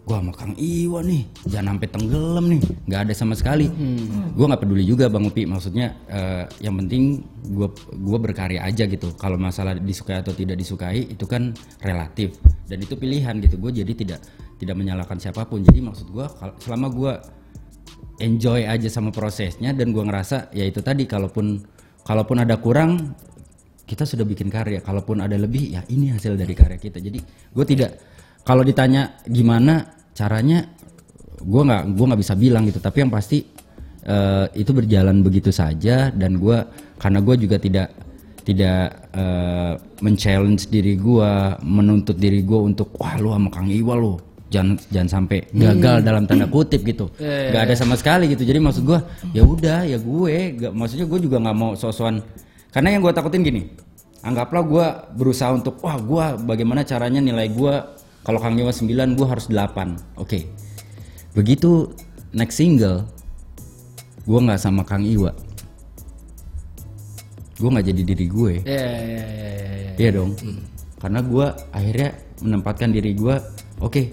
[0.06, 2.60] gua sama Kang Iwa nih jangan sampai tenggelam nih.
[2.86, 3.66] Nggak ada sama sekali.
[4.38, 5.42] Gua nggak peduli juga bang Upi.
[5.50, 9.10] Maksudnya eh, yang penting gua gua berkarya aja gitu.
[9.18, 11.50] Kalau masalah disukai atau tidak disukai itu kan
[11.82, 12.38] relatif.
[12.70, 13.58] Dan itu pilihan gitu.
[13.58, 14.22] Gue jadi tidak
[14.62, 15.66] tidak menyalahkan siapa pun.
[15.66, 17.12] Jadi maksud kal- selama gua
[18.18, 21.60] enjoy aja sama prosesnya dan gua ngerasa ya itu tadi kalaupun
[22.06, 23.16] kalaupun ada kurang
[23.86, 24.82] kita sudah bikin karya.
[24.82, 26.98] Kalaupun ada lebih ya ini hasil dari karya kita.
[26.98, 27.90] Jadi gue tidak
[28.42, 30.66] kalau ditanya gimana caranya
[31.40, 32.82] gue nggak gua nggak bisa bilang gitu.
[32.82, 33.46] Tapi yang pasti
[34.02, 36.66] eh, itu berjalan begitu saja dan gua
[36.98, 37.88] karena gue juga tidak
[38.42, 44.18] tidak eh, men-challenge diri gua menuntut diri gua untuk wah lu sama Kang Iwa lu
[44.46, 47.10] jangan jangan sampai gagal dalam tanda kutip gitu.
[47.50, 48.46] Nggak ada sama sekali gitu.
[48.46, 49.02] Jadi maksud gua
[49.34, 52.22] ya udah ya gue nggak maksudnya gue juga nggak mau sosokan.
[52.70, 53.86] Karena yang gue takutin gini
[54.26, 57.94] anggaplah gua berusaha untuk wah gua bagaimana caranya nilai gua
[58.26, 60.40] kalau Kang Iwa 9 gua harus 8 oke.
[61.38, 61.94] Begitu
[62.34, 63.06] next single
[64.26, 65.30] gua nggak sama Kang Iwa.
[67.56, 68.52] Gua nggak jadi diri gue.
[68.68, 69.92] Iya, iya, iya, iya, iya.
[69.96, 70.36] Iya dong.
[71.00, 72.12] Karena gua akhirnya
[72.44, 73.40] menempatkan diri gua,
[73.80, 74.12] oke,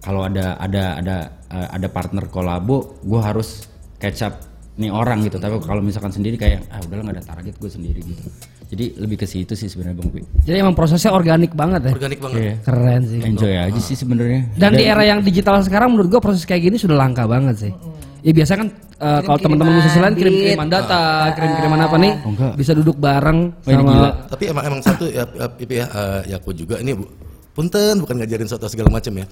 [0.00, 1.16] kalau ada ada ada
[1.52, 3.68] eh, ada partner kolabo, gua harus
[4.00, 4.34] catch up
[4.80, 5.36] nih orang gitu.
[5.36, 8.24] Tapi kalau misalkan sendiri kayak ah udahlah nggak ada target gue sendiri gitu.
[8.70, 10.22] Jadi lebih ke situ sih sebenarnya Bang Pi.
[10.46, 11.92] Jadi emang prosesnya organik banget ya.
[11.92, 12.38] Organik banget.
[12.38, 12.54] Iya.
[12.62, 13.20] Keren sih.
[13.20, 14.46] Enjoy aja sih sebenarnya.
[14.56, 17.72] Dan di era yang digital sekarang menurut gua proses kayak gini sudah langka banget sih.
[18.20, 18.68] Ya biasa kan
[19.00, 22.52] eh, kalau teman-teman musisi lain kirim-kiriman data, kirim-kiriman apa nih, Oh, enggak.
[22.56, 23.96] bisa duduk bareng Oh, ini gila.
[23.96, 27.08] sama Tapi emang emang satu ya, ya, ya, eh, ya aku juga ini bu,
[27.56, 29.26] punten bukan ngajarin soto segala macam ya.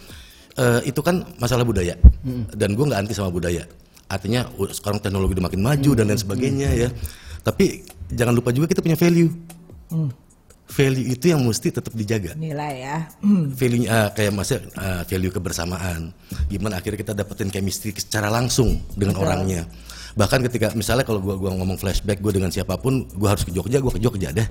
[0.59, 1.95] Eh, itu kan masalah budaya.
[2.51, 3.63] Dan gue nggak anti sama budaya.
[4.11, 6.89] Artinya sekarang teknologi udah makin maju dan lain sebagainya ya.
[7.47, 9.31] Tapi jangan lupa juga kita punya value.
[10.69, 12.35] Value itu yang mesti tetap dijaga.
[12.35, 12.99] Nilai ya.
[13.55, 16.11] value nya kayak maksudnya uh, value kebersamaan.
[16.51, 19.63] Gimana akhirnya kita dapetin chemistry secara langsung dengan orangnya.
[20.19, 23.55] Bahkan ketika misalnya kalau gua gua ngomong flashback gua dengan siapa pun gua harus ke
[23.55, 24.45] Jogja gua ke Jogja deh.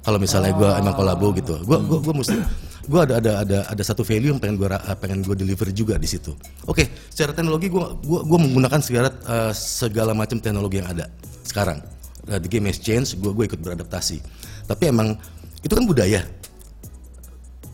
[0.00, 1.60] Kalau misalnya gua emang kolabo gitu.
[1.68, 2.40] Gua gua gua mesti
[2.88, 5.94] gua ada ada ada ada satu value yang pengen gua ra- pengen gua deliver juga
[5.98, 6.34] di situ.
[6.66, 11.06] Oke secara teknologi gua gua gua menggunakan segala uh, segala macam teknologi yang ada
[11.46, 11.78] sekarang.
[12.26, 14.18] Uh, the game has changed gua gua ikut beradaptasi.
[14.66, 15.14] Tapi emang
[15.62, 16.22] itu kan budaya.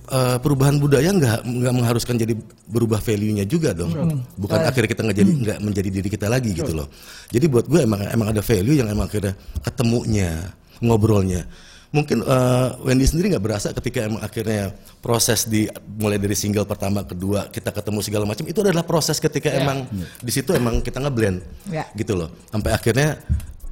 [0.09, 2.33] Eh, perubahan budaya nggak nggak mengharuskan jadi
[2.65, 3.93] berubah value-nya juga dong.
[4.41, 6.89] Bukan akhirnya kita nggak jadi nggak menjadi diri kita lagi gitu loh.
[7.29, 10.49] Jadi buat gue emang emang ada value yang emang akhirnya ketemunya,
[10.81, 11.45] ngobrolnya.
[11.89, 14.71] Mungkin eh, Wendy sendiri nggak berasa ketika emang akhirnya
[15.01, 15.65] proses di
[15.97, 19.89] mulai dari single pertama, kedua kita ketemu segala macam itu adalah proses ketika emang
[20.21, 21.89] di situ emang kita ngeblend Ya.
[21.95, 22.29] gitu loh.
[22.47, 23.17] Sampai akhirnya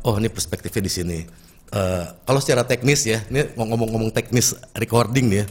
[0.01, 1.19] oh ini perspektifnya di sini.
[1.67, 5.47] Eh, kalau secara teknis ya, ini ngomong-ngomong teknis recording nih ya,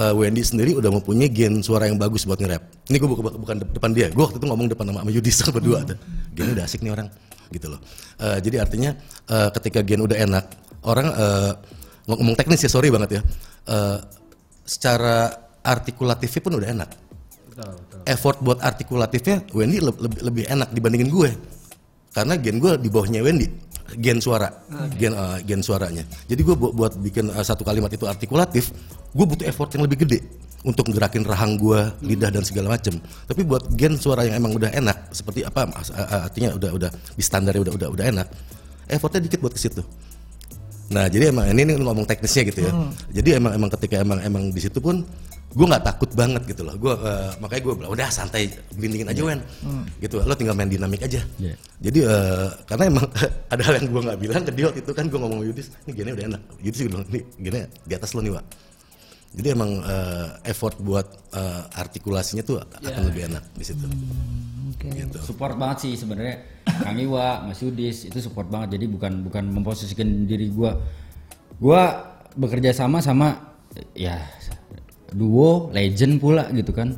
[0.00, 2.64] eh, Wendy sendiri udah mempunyai gen suara yang bagus buat nge-rap.
[2.86, 5.36] Ini gue bukan, bukan de- depan dia, gue waktu itu ngomong depan sama, sama Yudis
[5.52, 5.84] berdua.
[5.84, 6.00] ada.
[6.32, 7.12] Gen udah asik nih orang,
[7.50, 7.80] gitu loh.
[8.16, 10.44] Eh, jadi artinya eh, ketika gen udah enak,
[10.86, 11.52] orang eh,
[12.16, 13.20] ngomong teknis ya, sorry banget ya.
[13.68, 13.98] Eh,
[14.64, 16.90] secara artikulatifnya pun udah enak.
[18.08, 21.30] Effort buat artikulatifnya Wendy le- lebih, lebih enak dibandingin gue.
[22.10, 23.46] Karena gen gue di bawahnya Wendy
[23.98, 24.48] gen suara.
[24.96, 26.06] Gen eh, gen suaranya.
[26.30, 28.70] Jadi gue buat, buat bikin eh, satu kalimat itu artikulatif
[29.10, 30.22] gue butuh effort yang lebih gede
[30.62, 32.94] untuk gerakin rahang gue lidah dan segala macem.
[33.26, 35.66] Tapi buat gen suara yang emang udah enak seperti apa
[36.30, 38.28] artinya udah udah di standarnya udah udah udah enak
[38.90, 39.82] effortnya dikit buat ke situ
[40.90, 42.72] Nah jadi emang ini, ini ngomong teknisnya gitu ya.
[43.14, 45.06] Jadi emang emang ketika emang emang di situ pun
[45.50, 46.74] gue nggak takut banget gitu loh.
[46.78, 49.40] Gue eh, makanya gue bilang udah santai gelindingin aja Wen.
[50.02, 50.18] Gitu.
[50.22, 51.22] Lo tinggal main dinamik aja.
[51.38, 51.54] Iya.
[51.78, 53.06] Jadi eh, karena emang
[53.54, 55.90] ada hal yang gue nggak bilang ke dia waktu itu kan gue ngomong Yudis, ini
[55.94, 56.42] gini udah enak.
[56.62, 58.46] Yudis bilang, ini gini di atas lo nih Wak.
[59.30, 63.86] Jadi emang eh, effort buat eh, artikulasinya tuh akan lebih enak di situ.
[64.78, 65.18] Gitu.
[65.24, 66.46] support banget sih sebenarnya
[66.84, 68.78] Kang Iwa, Mas Yudis itu support banget.
[68.78, 70.78] Jadi bukan bukan memposisikan diri gua.
[71.58, 73.56] Gua bekerja sama sama
[73.92, 74.16] ya
[75.10, 76.94] duo legend pula gitu kan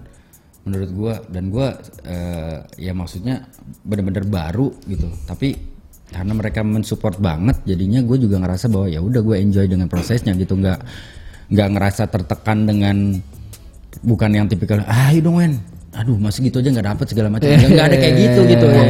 [0.63, 3.49] menurut gua dan gua eh, ya maksudnya
[3.87, 5.09] bener-bener baru gitu.
[5.25, 5.73] Tapi
[6.13, 10.37] karena mereka mensupport banget jadinya gue juga ngerasa bahwa ya udah gue enjoy dengan prosesnya
[10.37, 10.85] gitu nggak
[11.49, 13.17] nggak ngerasa tertekan dengan
[14.05, 15.57] bukan yang tipikal ah dong Wen
[15.93, 17.49] aduh masih gitu aja nggak dapet segala macam.
[17.53, 18.85] Nggak nggak ada kayak gitu gitu ya.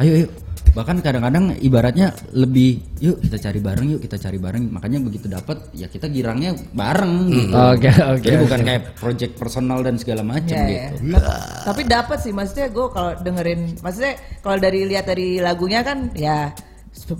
[0.00, 0.28] Ayo ayo.
[0.66, 4.68] Bahkan kadang-kadang ibaratnya lebih yuk kita cari bareng yuk kita cari bareng.
[4.68, 7.56] Makanya begitu dapat ya kita girangnya bareng gitu.
[7.56, 8.66] Oke, oke, jadi bukan oke.
[8.68, 11.12] kayak project personal dan segala macam Ya, gitu.
[11.12, 11.16] Ya.
[11.16, 14.12] Ta- Tapi dapat sih maksudnya gue kalau dengerin maksudnya
[14.44, 16.52] kalau dari lihat dari lagunya kan ya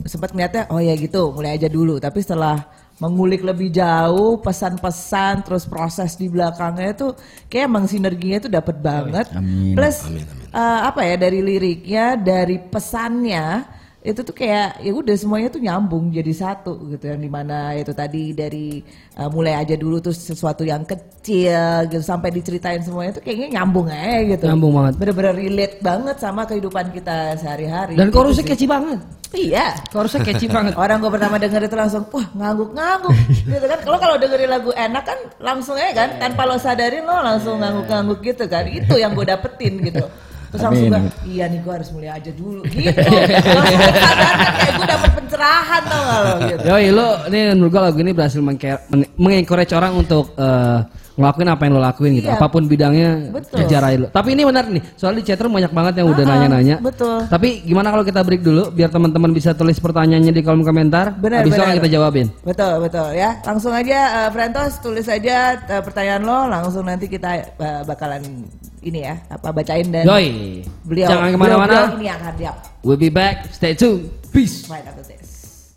[0.05, 1.97] sempat ngeliatnya oh ya gitu mulai aja dulu.
[1.97, 2.61] Tapi setelah
[2.97, 7.09] mengulik lebih jauh pesan-pesan terus proses di belakangnya itu
[7.53, 9.27] kayak emang sinerginya itu dapat banget.
[9.37, 9.77] Amin.
[9.77, 10.09] Plus
[10.49, 13.76] eh, apa ya dari liriknya, dari pesannya
[14.07, 17.91] itu tuh kayak ya udah semuanya tuh nyambung jadi satu gitu yang di mana itu
[17.91, 18.79] tadi dari
[19.13, 23.87] eh, mulai aja dulu tuh sesuatu yang kecil gitu sampai diceritain semuanya tuh kayaknya nyambung
[23.87, 24.93] aja gitu Nyambung banget.
[24.97, 28.49] bener-bener relate banget sama kehidupan kita sehari-hari Dan Gitu chorusnya sih.
[28.49, 29.01] catchy banget.
[29.33, 30.73] iya Chorusnya catchy banget.
[30.79, 33.17] Orang gue pertama denger itu langsung, wah ngangguk-ngangguk
[33.51, 33.79] gitu kan.
[33.81, 38.23] Kalau kalau dengerin lagu enak kan langsung aja kan, tanpa lo sadarin lo langsung ngangguk-ngangguk
[38.23, 38.65] gitu kan.
[38.65, 40.07] Itu yang gue dapetin gitu.
[40.47, 40.95] Terus langsung Amin.
[40.97, 42.87] gak, iya nih gue harus mulai aja dulu gitu.
[42.87, 46.63] langsung kesadaran kayak gue dapet pencerahan tau gak lo gitu.
[46.67, 50.79] Yoi lo ini menurut gue lagu ini berhasil meng- men- mengencourage orang untuk eh,
[51.17, 52.29] ngelakuin apa yang lo lakuin gitu.
[52.29, 52.37] Iya.
[52.37, 54.09] Apa pun bidangnya aja lo.
[54.09, 56.77] Tapi ini benar nih, soalnya di chatroom banyak banget yang udah Ah, nanya-nanya.
[56.79, 57.25] betul.
[57.25, 61.17] Tapi gimana kalau kita break dulu biar teman-teman bisa tulis pertanyaannya di kolom komentar.
[61.17, 61.73] Benar, Habis benar.
[61.75, 62.27] kita jawabin.
[62.45, 63.41] Betul, betul ya.
[63.43, 68.45] Langsung aja eh, Frentos tulis aja eh, pertanyaan lo, langsung nanti kita eh, bakalan
[68.87, 70.63] ini ya, apa bacain dan Yoi.
[70.83, 71.67] beliau Jangan ke mana-mana.
[71.67, 73.51] beliau- beliau ini akan diap We'll be back.
[73.51, 74.15] Stay tuned.
[74.31, 74.71] Peace.
[74.71, 75.75] right after this.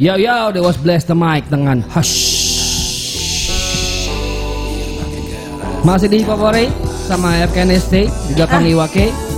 [0.00, 2.40] Yo yo, that was bless the mic dengan Hush.
[5.84, 6.72] Masih di Popore
[7.04, 9.29] sama FKNST juga Kang Iwake.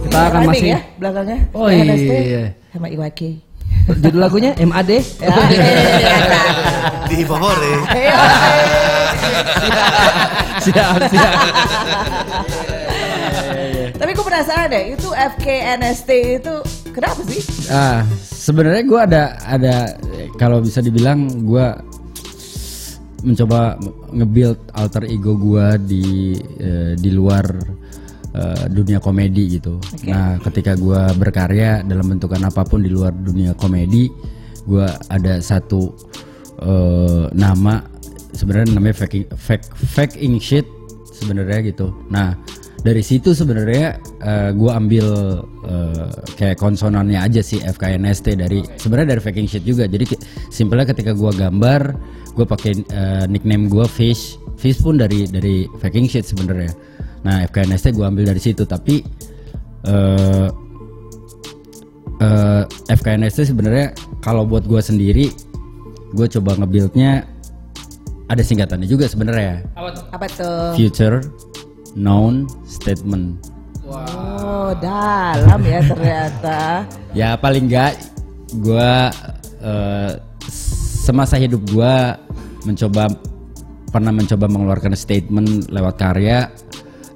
[0.00, 1.38] Kita akan Rhyming masih ya belakangnya.
[1.52, 2.44] Oh, NST iya.
[2.72, 3.30] Sama Iwake.
[3.90, 4.90] judul lagunya MAD.
[5.20, 5.68] Ya, iya.
[7.10, 7.74] Di Favore.
[10.62, 11.32] siap, siap.
[14.00, 16.54] Tapi gue penasaran deh, itu FKNST itu
[16.94, 17.42] kenapa sih?
[17.68, 19.74] Ah, sebenarnya gue ada ada
[20.40, 21.66] kalau bisa dibilang gue
[23.20, 23.76] mencoba
[24.16, 27.44] nge-build alter ego gue di eh, di luar
[28.34, 29.80] eh, dunia komedi gitu.
[30.06, 34.10] Nah, ketika gue berkarya dalam bentukan apa pun di luar dunia komedi,
[34.66, 35.94] gue ada satu
[36.62, 37.82] eh, nama
[38.34, 40.66] sebenarnya namanya fake fake faking shit
[41.10, 41.92] sebenarnya gitu.
[42.08, 42.32] Nah,
[42.80, 45.06] dari situ sebenarnya eh, gue ambil
[45.68, 46.08] eh,
[46.40, 49.84] kayak konsonannya aja sih FKNST dari sebenarnya dari faking shit juga.
[49.84, 50.16] Jadi
[50.48, 51.82] simpelnya ketika gue gambar,
[52.32, 54.40] gue pakai eh, nickname gue Fish.
[54.56, 56.72] Fish pun dari dari faking shit sebenarnya.
[57.26, 59.04] Nah FKNST gue ambil dari situ, tapi
[59.84, 60.48] eh
[62.20, 65.32] eh, FKNST sebenarnya kalau buat gue sendiri,
[66.12, 67.24] gue coba nge-buildnya
[68.30, 69.66] ada singkatannya juga sebenarnya.
[70.14, 70.78] Apa tuh?
[70.78, 71.18] Future
[71.98, 73.42] Known Statement.
[73.90, 76.58] Oh, dalam ya ternyata.
[77.10, 77.98] Ya paling enggak
[78.62, 79.10] gua
[79.58, 80.14] eh,
[81.02, 82.14] semasa hidup gua
[82.62, 83.10] mencoba
[83.90, 86.46] pernah mencoba mengeluarkan statement lewat karya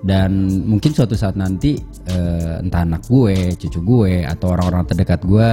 [0.05, 0.30] dan
[0.68, 1.80] mungkin suatu saat nanti
[2.12, 5.48] eh, entah anak gue, cucu gue atau orang-orang terdekat gue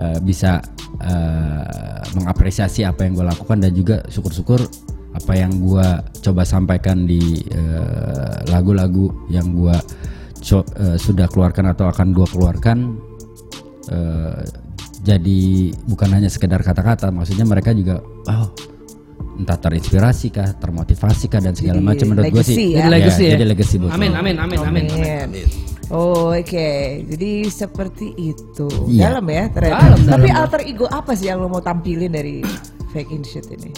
[0.00, 0.64] eh, bisa
[1.04, 4.64] eh, mengapresiasi apa yang gue lakukan dan juga syukur-syukur
[5.12, 5.86] apa yang gue
[6.20, 7.40] coba sampaikan di
[8.48, 9.76] lagu-lagu yang gue
[10.40, 12.78] eh, sudah keluarkan atau akan gue keluarkan
[13.92, 14.40] eh,
[14.98, 18.48] jadi bukan hanya sekedar kata-kata, maksudnya mereka juga oh
[19.38, 22.74] entah terinspirasi kah, termotivasi kah dan segala macam menurut gue sih.
[22.74, 22.82] ya.
[22.82, 23.32] Jadi legacy ya.
[23.32, 24.20] Jadi legacy buat Amin, gua.
[24.20, 24.84] amin, amin, amin.
[24.90, 25.46] Amin.
[25.88, 26.70] Oh, oke.
[27.06, 28.66] Jadi seperti itu.
[28.86, 29.08] Iya.
[29.08, 29.80] Dalam ya ternyata.
[29.88, 30.40] Dalam, Tapi dalam.
[30.42, 32.42] alter ego apa sih yang lo mau tampilin dari
[32.90, 33.70] fake in shit ini?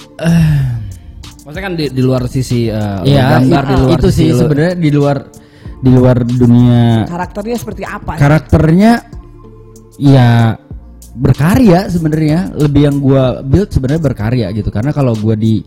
[1.41, 4.75] Maksudnya kan di, di luar sisi Iya, gambar di luar itu sisi sih lu- sebenarnya
[4.77, 5.17] di luar
[5.81, 8.13] di luar dunia Karakternya seperti apa?
[8.13, 8.21] sih?
[8.21, 8.93] karakternya
[9.97, 10.53] ya
[11.15, 12.55] berkarya sebenarnya.
[12.55, 14.71] Lebih yang gua build sebenarnya berkarya gitu.
[14.71, 15.63] Karena kalau gua di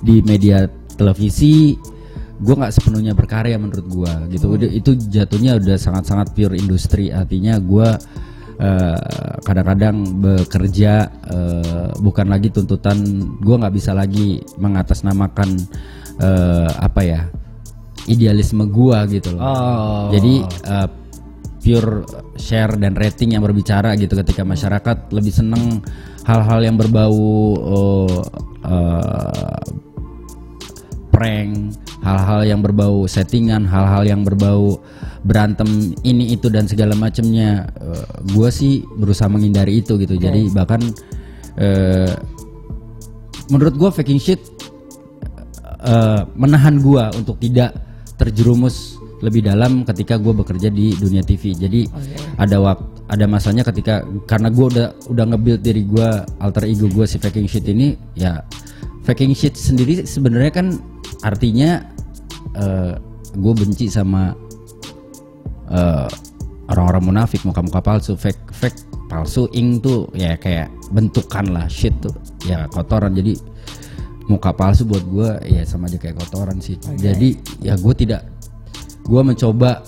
[0.00, 0.64] di media
[0.96, 1.76] televisi
[2.36, 4.56] gua nggak sepenuhnya berkarya menurut gua gitu.
[4.56, 7.08] Udah- itu jatuhnya udah sangat-sangat pure industri.
[7.12, 7.96] Artinya gua
[8.56, 9.00] eh,
[9.44, 10.92] kadang-kadang bekerja
[11.28, 12.96] eh, bukan lagi tuntutan
[13.40, 15.60] gua nggak bisa lagi mengatasnamakan
[16.24, 17.20] eh, apa ya
[18.06, 19.42] idealisme gua gitu loh.
[19.42, 20.08] Oh.
[20.14, 20.34] jadi
[20.70, 20.88] uh,
[21.66, 22.06] pure
[22.38, 25.82] share dan rating yang berbicara gitu ketika masyarakat lebih seneng
[26.22, 27.18] hal-hal yang berbau
[27.58, 28.22] uh,
[28.62, 29.58] uh,
[31.10, 31.74] prank,
[32.06, 34.78] hal-hal yang berbau settingan, hal-hal yang berbau
[35.26, 37.66] berantem ini itu dan segala macamnya.
[37.82, 40.14] Uh, gua sih berusaha menghindari itu gitu.
[40.14, 40.86] Jadi bahkan
[41.58, 42.14] uh,
[43.50, 44.42] menurut gua faking shit
[45.86, 47.78] eh, menahan gua untuk tidak
[48.18, 51.56] terjerumus lebih dalam ketika gua bekerja di dunia TV.
[51.56, 51.88] Jadi
[52.36, 57.06] ada waktu ada masanya ketika karena gua udah udah nge-build diri gua alter ego gua
[57.06, 58.42] si faking shit ini ya
[59.06, 60.66] faking shit sendiri sebenarnya kan
[61.22, 61.96] artinya
[63.36, 64.32] gue benci sama
[65.70, 66.08] eh,
[66.72, 68.16] orang-orang munafik muka-muka palsu.
[68.16, 72.14] Fake fake palsu ing tuh ya kayak bentukan lah shit tuh
[72.48, 73.12] ya kotoran.
[73.12, 73.36] Jadi
[74.26, 76.80] muka palsu buat gue ya sama aja kayak kotoran sih.
[76.98, 78.24] Jadi ya gue tidak
[79.06, 79.86] gue mencoba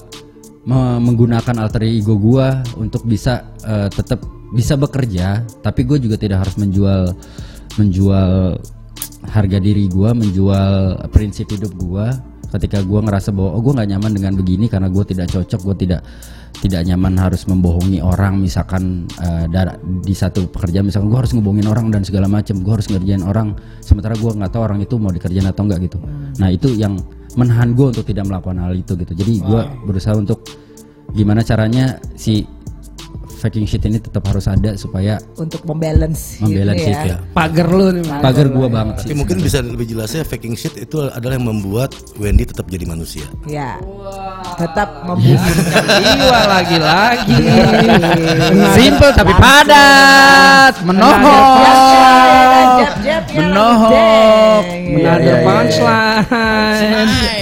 [0.64, 2.46] me- menggunakan alter ego gue
[2.78, 4.22] untuk bisa eh, tetap
[4.54, 7.12] bisa bekerja tapi gue juga tidak harus menjual
[7.76, 8.56] menjual
[9.28, 12.06] harga diri gue menjual prinsip hidup gue
[12.48, 15.76] ketika gue ngerasa bahwa oh gue nggak nyaman dengan begini karena gue tidak cocok gue
[15.84, 16.00] tidak
[16.64, 19.04] tidak nyaman harus membohongi orang misalkan
[19.52, 23.20] dar- di satu pekerjaan misalkan gue harus ngebohongin orang dan segala macam gue harus ngerjain
[23.20, 23.52] orang
[23.84, 25.98] sementara gue nggak tahu orang itu mau dikerjain atau enggak gitu.
[26.40, 26.96] Nah itu yang
[27.38, 29.12] menahan gue untuk tidak melakukan hal itu gitu.
[29.14, 30.42] Jadi gue berusaha untuk
[31.14, 32.42] gimana caranya si
[33.38, 37.14] faking shit ini tetap harus ada supaya Untuk membalance, membalance gitu itu ya.
[37.14, 37.18] ya.
[37.30, 38.02] Pagar lu nih.
[38.18, 39.16] Pagar gue banget Tapi sih.
[39.16, 43.24] mungkin bisa lebih jelasnya faking shit itu adalah yang membuat Wendy tetap jadi manusia.
[43.46, 43.78] Ya.
[44.58, 45.38] Tetap membunuh.
[46.02, 47.38] Jiwa lagi-lagi.
[48.74, 51.62] Simple tapi padat, menohok,
[53.06, 53.90] ya, menohok.
[54.66, 54.98] deng.
[54.98, 55.38] Another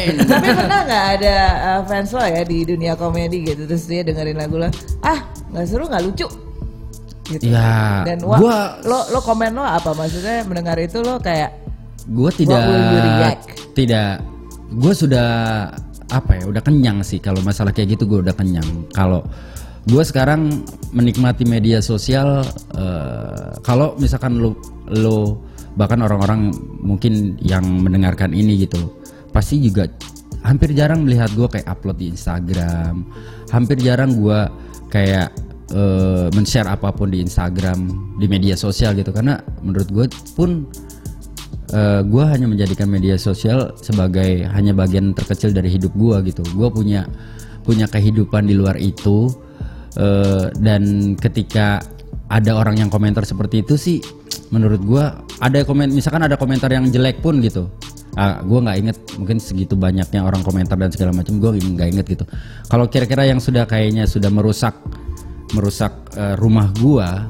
[0.07, 0.31] Punchline.
[0.39, 4.39] Tapi pernah nggak ada uh, fans lo ya di dunia komedi gitu terus dia dengerin
[4.39, 4.69] lagu lo,
[5.03, 5.19] ah
[5.51, 6.29] nggak seru nggak lucu.
[7.27, 7.51] Gitu.
[7.51, 11.67] Ya, Dan wah, gua- lo lo komen lo apa maksudnya mendengar itu lo kayak
[12.07, 12.63] Gue tidak,
[13.75, 14.23] tidak,
[14.71, 15.29] gue sudah
[16.07, 18.87] apa ya, udah kenyang sih kalau masalah kayak gitu gue udah kenyang.
[18.95, 19.27] Kalau
[19.91, 20.63] gue sekarang
[20.95, 22.47] menikmati media sosial,
[22.79, 24.55] eh, kalau misalkan lo,
[24.87, 25.43] lo
[25.75, 28.87] bahkan orang-orang mungkin yang mendengarkan ini gitu,
[29.37, 29.85] pasti juga
[30.41, 33.05] hampir jarang melihat gue kayak upload di Instagram,
[33.53, 34.41] hampir jarang gue
[34.89, 35.29] kayak
[35.77, 40.65] eh, men-share apa pun di Instagram, di media sosial gitu, karena menurut gue pun
[42.07, 46.47] gue hanya menjadikan media sosial sebagai hanya bagian terkecil dari hidup gue gitu.
[46.55, 47.11] Gue punya
[47.67, 49.35] punya kehidupan di luar itu
[49.99, 51.83] eh, dan ketika
[52.31, 53.99] ada orang yang komentar seperti itu sih,
[54.55, 55.05] menurut gue
[55.43, 57.67] ada komen misalkan ada komentar yang jelek pun gitu.
[58.17, 58.97] Ah, gue nggak inget.
[59.21, 62.25] Mungkin segitu banyaknya orang komentar dan segala macam gue nggak inget gitu.
[62.73, 64.73] Kalau kira-kira yang sudah kayaknya sudah merusak
[65.53, 67.29] merusak eh, rumah gua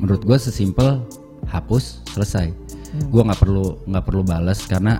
[0.00, 1.04] menurut gue sesimpel
[1.46, 2.48] hapus selesai.
[3.12, 4.98] Gue nggak perlu nggak perlu balas karena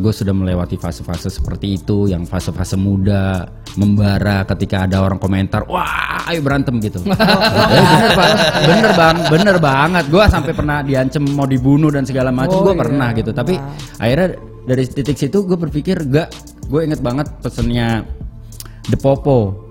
[0.00, 3.44] gue sudah melewati fase-fase seperti itu yang fase-fase muda
[3.78, 7.02] membara ketika ada orang komentar wah ayo berantem gitu.
[7.06, 8.36] Bener bang.
[8.66, 9.16] Bener bang.
[9.30, 10.04] Bener banget.
[10.10, 13.34] Gue sampai pernah diancem mau dibunuh dan segala macam gue pernah gitu.
[13.34, 13.58] Tapi
[13.98, 16.28] akhirnya dari titik situ gue berpikir gak
[16.70, 18.06] gue inget banget pesennya
[18.86, 19.70] The Popo.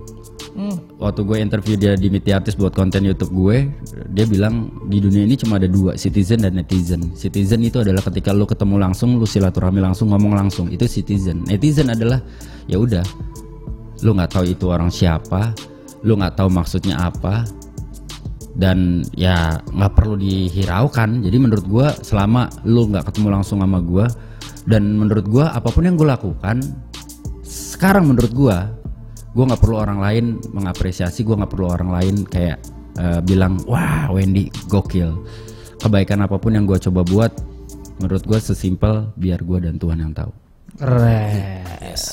[0.99, 3.71] Waktu gue interview dia di Media Artis buat konten YouTube gue,
[4.11, 7.15] dia bilang di dunia ini cuma ada dua, citizen dan netizen.
[7.15, 11.47] Citizen itu adalah ketika lu ketemu langsung, lu silaturahmi langsung, ngomong langsung, itu citizen.
[11.47, 12.19] Netizen adalah
[12.67, 13.07] ya udah,
[14.03, 15.55] lu nggak tahu itu orang siapa,
[16.03, 17.43] lu nggak tahu maksudnya apa,
[18.55, 21.23] dan ya nggak perlu dihiraukan.
[21.23, 24.07] Jadi menurut gue selama lu nggak ketemu langsung sama gue,
[24.67, 26.63] dan menurut gue apa pun yang gue lakukan,
[27.43, 28.57] sekarang menurut gue
[29.29, 32.57] gue nggak perlu orang lain mengapresiasi gue nggak perlu orang lain kayak
[32.97, 35.21] eh, bilang wah Wendy gokil
[35.79, 37.31] kebaikan apa pun yang gue coba buat
[38.01, 40.33] menurut gue sesimpel biar gue dan Tuhan yang tahu
[40.75, 41.57] Keren.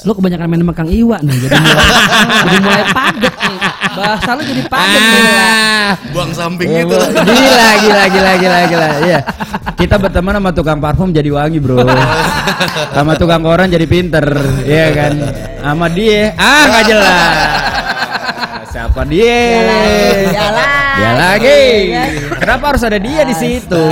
[0.02, 1.84] Lu kebanyakan main sama Kang Iwa nih jadi mulai,
[2.46, 3.58] jadi mulai padet nih.
[3.92, 5.22] Bahasa lu jadi padet nih.
[6.10, 6.96] Buang samping Eh, itu.
[6.96, 9.20] gila gila gila gila gila iya
[9.76, 11.78] kita berteman sama tukang parfum jadi wangi bro
[12.90, 14.24] sama tukang koran jadi pinter
[14.64, 15.12] iya kan
[15.60, 17.36] sama dia ah nggak jelas
[18.76, 20.24] siapa dia Dia lagi.
[20.96, 22.02] dia lagi Iya
[22.36, 23.84] kenapa harus ada dia di situ.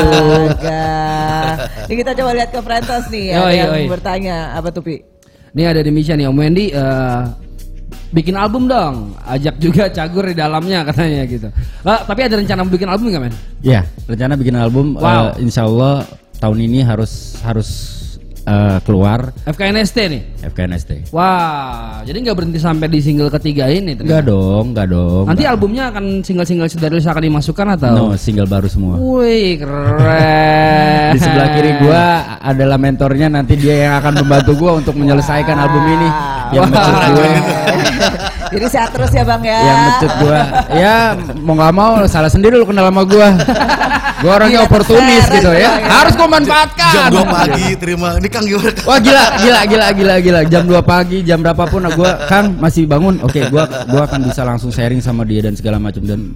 [1.85, 3.85] Ini kita coba lihat ke Frentos nih Yoi, yang yoi.
[3.89, 5.01] bertanya apa tuh Pi?
[5.55, 7.21] Ini ada di Misha nih Om Wendy eh,
[8.11, 9.17] bikin album dong.
[9.23, 11.49] Ajak juga Cagur di dalamnya katanya gitu.
[11.81, 13.35] Eh, tapi ada rencana mau bikin album nggak men?
[13.61, 15.33] ya rencana bikin album Wow.
[15.33, 16.05] eh, insya Allah
[16.37, 17.69] tahun ini harus harus
[18.45, 20.23] eh, keluar FKNST nih.
[20.45, 23.97] FKNST Wah, jadi nggak berhenti sampai di single ketiga ini.
[23.97, 24.21] ternyata.
[24.21, 25.25] Enggak dong, enggak dong.
[25.25, 25.53] Nanti enggak.
[25.57, 27.93] albumnya akan single-single sudah rilis akan dimasukkan atau?
[27.95, 28.95] No, single baru semua.
[29.01, 31.17] Wih, keren.
[31.17, 32.05] Di sebelah kiri gua
[32.41, 36.09] adalah mentornya nanti dia yang akan membantu gua untuk menyelesaikan album ini.
[36.53, 36.71] Yang Wah.
[36.71, 37.29] mecut gue,
[38.55, 39.59] Jadi sehat terus ya Bang ya.
[39.59, 40.39] yang mecut gua.
[40.71, 40.97] Ya
[41.37, 43.29] mau nggak mau salah sendiri lu kenal sama gua.
[44.23, 45.71] Gua orangnya Iya, oportunis gitu ya.
[45.77, 45.91] ya.
[45.91, 46.93] Harus gua manfaatkan.
[46.95, 48.09] Jam 2 pagi terima.
[48.17, 48.71] Ini Kang gimana?
[48.83, 50.41] Wah gila, gila, gila, gila, gila.
[50.47, 53.19] Jam 2 pagi, jam berapapun gua Kang masih bangun.
[53.21, 56.33] Oke, gua gua akan bisa langsung sharing sama dia dan segala macam dan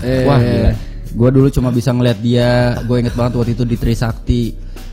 [0.00, 0.24] Eh.
[0.24, 0.72] wah gila.
[1.12, 4.42] Gua dulu cuma bisa ngeliat dia, gue inget banget waktu itu di Trisakti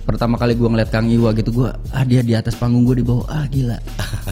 [0.04, 3.06] pertama kali gua ngeliat Kang Iwa gitu gua ah dia di atas panggung gua di
[3.06, 3.78] bawah ah gila.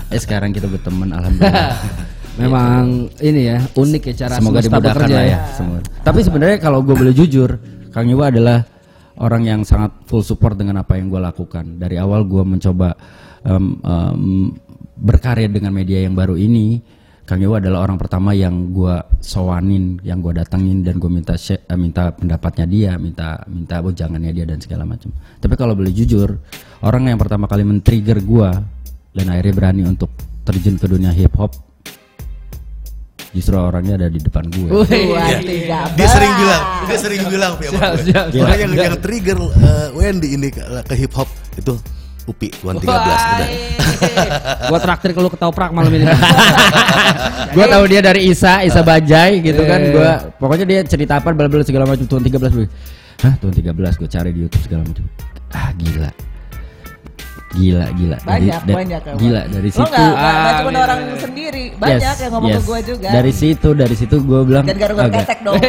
[0.09, 1.77] eh sekarang kita berteman alhamdulillah.
[2.37, 5.39] Memang ini ya unik ya cara Semoga dimudahkan lah ya.
[5.57, 5.81] Semoga.
[6.05, 7.57] Tapi sebenarnya kalau gue boleh jujur,
[7.89, 8.61] Kang Iwa adalah
[9.17, 11.81] orang yang sangat full support dengan apa yang gue lakukan.
[11.81, 12.93] Dari awal gue mencoba
[13.41, 14.21] em, em,
[14.97, 16.77] berkarya dengan media yang baru ini,
[17.25, 21.65] Kang Iwa adalah orang pertama yang gue sowanin, yang gue datengin dan gue minta share-
[21.65, 25.09] eh, minta pendapatnya dia, minta minta bojangannya dia dan segala macam.
[25.41, 26.37] Tapi kalau boleh jujur,
[26.85, 28.49] orang yang pertama kali men-trigger gue
[29.17, 30.13] dan akhirnya berani untuk
[30.45, 31.66] terjun ke dunia hip hop
[33.31, 34.69] justru orangnya ada di depan gue.
[34.87, 35.37] Iya.
[35.39, 36.41] tiga, Dia sering belas.
[36.41, 38.03] bilang, dia sering bilang Siap, gue.
[38.07, 38.57] siap, Orang siap.
[38.59, 41.75] yang yang trigger eh, Wendy ini ke, ke hip hop itu
[42.27, 43.49] Upi Tuan 13 udah.
[44.67, 46.03] Gua traktir kalau ketoprak malam ini.
[47.55, 49.79] gue tahu dia dari Isa, Isa Bajai gitu kan.
[49.79, 49.91] Eh.
[49.95, 52.67] Gua pokoknya dia cerita apa bla bla segala macam tuan 13 gue.
[53.23, 55.07] Hah, tuan 13 gue cari di YouTube segala macam.
[55.49, 56.11] Ah, gila.
[57.47, 58.17] Gila, gila.
[58.21, 59.19] Banyak, da- banyak emang.
[59.19, 59.87] Gila dari Lo situ.
[59.87, 61.15] nggak nggak Ah, cuma iya, orang iya.
[61.17, 62.57] sendiri, banyak Yes, yang ngomong yes.
[62.57, 63.07] ke gue juga.
[63.09, 65.55] Dari situ, dari situ gue bilang Dan gara-gara agak- ketek dong.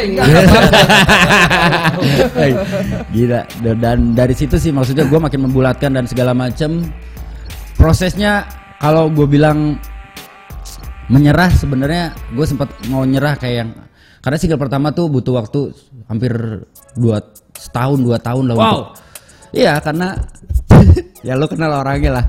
[3.15, 3.41] Gila
[3.75, 6.83] Dan- dari situ sih maksudnya gue makin membulatkan dan segala macam
[7.75, 8.47] prosesnya
[8.79, 9.79] kalau gue bilang
[11.09, 13.71] menyerah sebenarnya gue sempat mau nyerah kayak yang
[14.19, 15.73] karena single pertama tuh butuh waktu
[16.05, 16.33] hampir
[16.93, 17.23] dua
[17.55, 18.67] setahun dua tahun lah Wow.
[18.67, 18.87] untuk
[19.51, 20.21] iya karena
[21.27, 22.25] ya lo kenal orangnya lah.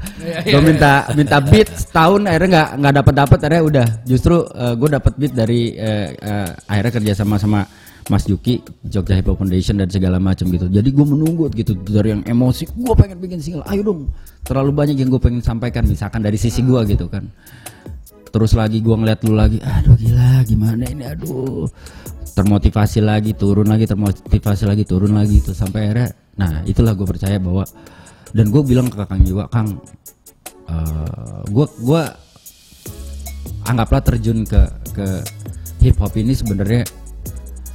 [0.46, 3.88] Gue minta minta beat setahun akhirnya nggak nggak dapat dapat akhirnya udah.
[4.06, 7.62] Justru gue dapat beat dari eh, eh, akhirnya kerja sama sama
[8.10, 10.66] Mas Yuki Jogja Hip Hop Foundation dan segala macam gitu.
[10.66, 13.66] Jadi gue menunggu gitu dari yang emosi gue pengen bikin single.
[13.70, 14.10] Ayo dong.
[14.42, 17.30] Terlalu banyak yang gue pengen sampaikan misalkan dari sisi gue gitu kan.
[18.30, 21.04] Terus lagi gua ngeliat lu lagi aduh gila gimana ini?
[21.06, 21.66] Aduh.
[22.30, 27.36] Termotivasi lagi turun lagi termotivasi lagi turun lagi itu sampai akhirnya nah itulah gue percaya
[27.36, 27.68] bahwa
[28.36, 29.80] dan gue bilang ke Kang Iwa Kang
[30.70, 32.02] eh, gua gua
[33.66, 34.62] anggaplah terjun ke
[34.94, 35.08] ke
[35.82, 36.84] hip hop ini sebenarnya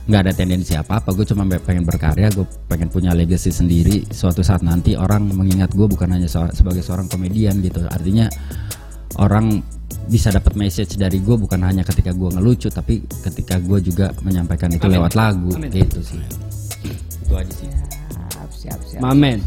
[0.05, 4.05] nggak ada tendensi apa apa gue cuma pengen berkarya gue pengen punya legacy sendiri.
[4.13, 7.81] Suatu saat nanti orang mengingat gue bukan hanya so- sebagai seorang komedian gitu.
[7.89, 8.29] Artinya
[9.17, 9.65] orang
[10.05, 14.69] bisa dapat message dari gue bukan hanya ketika gue ngelucu tapi ketika gue juga menyampaikan
[14.77, 15.57] itu lewat lagu.
[15.73, 16.21] Gitu sih.
[17.25, 17.69] Itu aja sih.
[17.73, 19.01] Siap, siap, siap.
[19.01, 19.41] Mamen.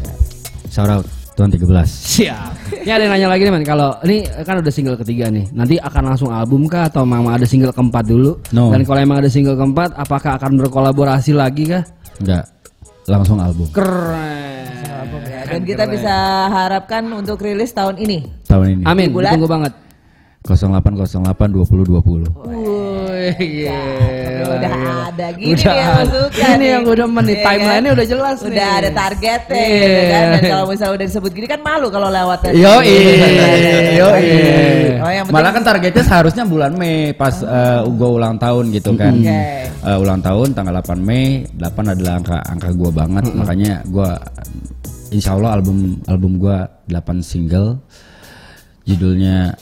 [0.68, 1.04] Shout out
[1.38, 2.50] Tuan 13 Siap.
[2.82, 5.78] Ini ada yang nanya lagi nih man, kalau ini kan udah single ketiga nih, nanti
[5.78, 8.42] akan langsung album kah atau memang ada single keempat dulu?
[8.50, 8.74] No.
[8.74, 11.86] Dan kalau emang ada single keempat, apakah akan berkolaborasi lagi kah?
[12.18, 12.50] enggak
[13.06, 14.66] langsung album Keren.
[14.84, 15.40] Album ya.
[15.46, 16.14] Dan kita bisa
[16.50, 18.18] harapkan untuk rilis tahun ini.
[18.50, 19.14] tahun ini Amin.
[19.14, 19.38] Bulan?
[19.38, 19.72] Ditunggu banget.
[20.48, 23.36] 0808 2020 Wih,
[23.68, 24.94] Tapi gila, udah gila.
[25.04, 26.68] ada gini Udah nih yang suka Ini nih.
[26.68, 28.78] yang udah men nih, Iya timeline-nya udah jelas Udah nih.
[28.78, 29.78] ada targetnya Iya.
[29.78, 30.24] gitu kan.
[30.28, 32.38] Dan kalau misalnya udah disebut gini kan malu kalau lewat.
[32.50, 32.74] Yo
[33.94, 34.08] yo
[34.98, 38.92] Oh, yang penting- Malah kan targetnya seharusnya bulan Mei pas uh, gua ulang tahun gitu
[38.94, 39.14] kan.
[39.14, 39.40] Oke.
[39.78, 44.18] Uh, ulang tahun tanggal 8 Mei, 8 adalah angka angka gua banget, makanya gua
[45.08, 47.78] insya Allah album album gua 8 single.
[48.82, 49.52] Judulnya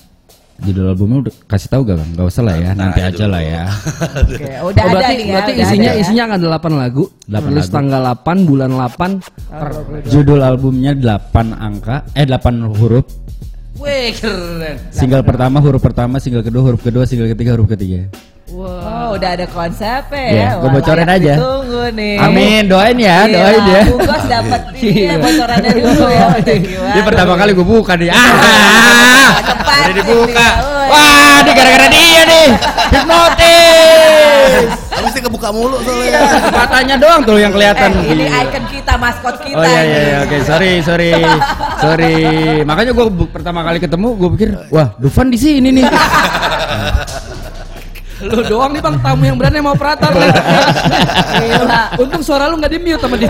[0.62, 2.10] judul albumnya udah kasih tahu gak bang?
[2.16, 3.62] Gak usah lah ya, nanti aja lah ya.
[3.68, 5.32] Oke, udah Oh, ada berarti, nih ya.
[5.36, 6.02] berarti udah isinya ada ya.
[6.02, 7.04] isinya akan 8 lagu.
[7.26, 7.74] 8 Rilis lagu.
[7.76, 9.10] tanggal 8 bulan 8.
[10.06, 13.06] Judul albumnya 8 angka, eh 8 huruf.
[13.76, 14.76] Wih, keren.
[14.88, 18.08] Single pertama huruf pertama, single kedua huruf kedua, single ketiga huruf ketiga.
[18.46, 20.30] Oh, udah ada konsepnya ya.
[20.30, 21.34] Iya, gua Wah, bocorin aja.
[21.34, 22.14] Ditunggu nih.
[22.22, 23.82] Amin, doain ya, Iya, doain ya.
[23.90, 25.14] Bungkos dapat ini ya Iya.
[25.18, 26.26] bocorannya dulu ya.
[26.38, 26.90] Gimana?
[26.94, 28.08] Ini pertama kali gue buka nih.
[28.08, 30.48] Ah, Cepat udah dibuka.
[30.62, 30.86] woi.
[30.86, 32.48] Wah, ini gara-gara dia nih.
[32.94, 34.62] Hipnotis.
[34.96, 36.06] Ini kebuka mulu soalnya.
[36.06, 37.90] Iya, Matanya doang tuh yang kelihatan.
[37.98, 39.58] Eh, ini icon kita, maskot kita.
[39.58, 41.10] Oh iya iya iya oke sorry sorry
[41.76, 42.14] sorry
[42.62, 45.84] makanya gue pertama kali ketemu gue pikir wah Dufan di sini nih
[48.24, 50.32] Lu doang nih bang tamu yang berani mau operator lah.
[51.36, 51.82] Gila.
[52.00, 53.28] Untung suara lu nggak di mute sama dia.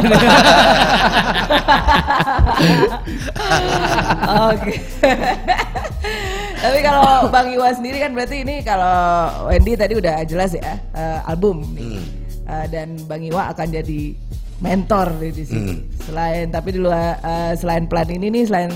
[4.53, 4.74] Oke.
[6.57, 11.18] Tapi kalau Bang Iwan sendiri kan berarti ini kalau Wendy tadi udah jelas ya eh,
[11.26, 11.99] album nih.
[12.47, 14.14] Eh, dan Bang Iwa akan jadi
[14.62, 15.74] mentor nih di sini.
[16.07, 18.70] Selain tapi di luar eh, selain plan ini nih selain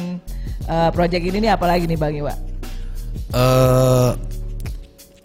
[0.66, 2.34] eh, project ini nih apalagi nih Bang Iwa?
[3.30, 4.10] eh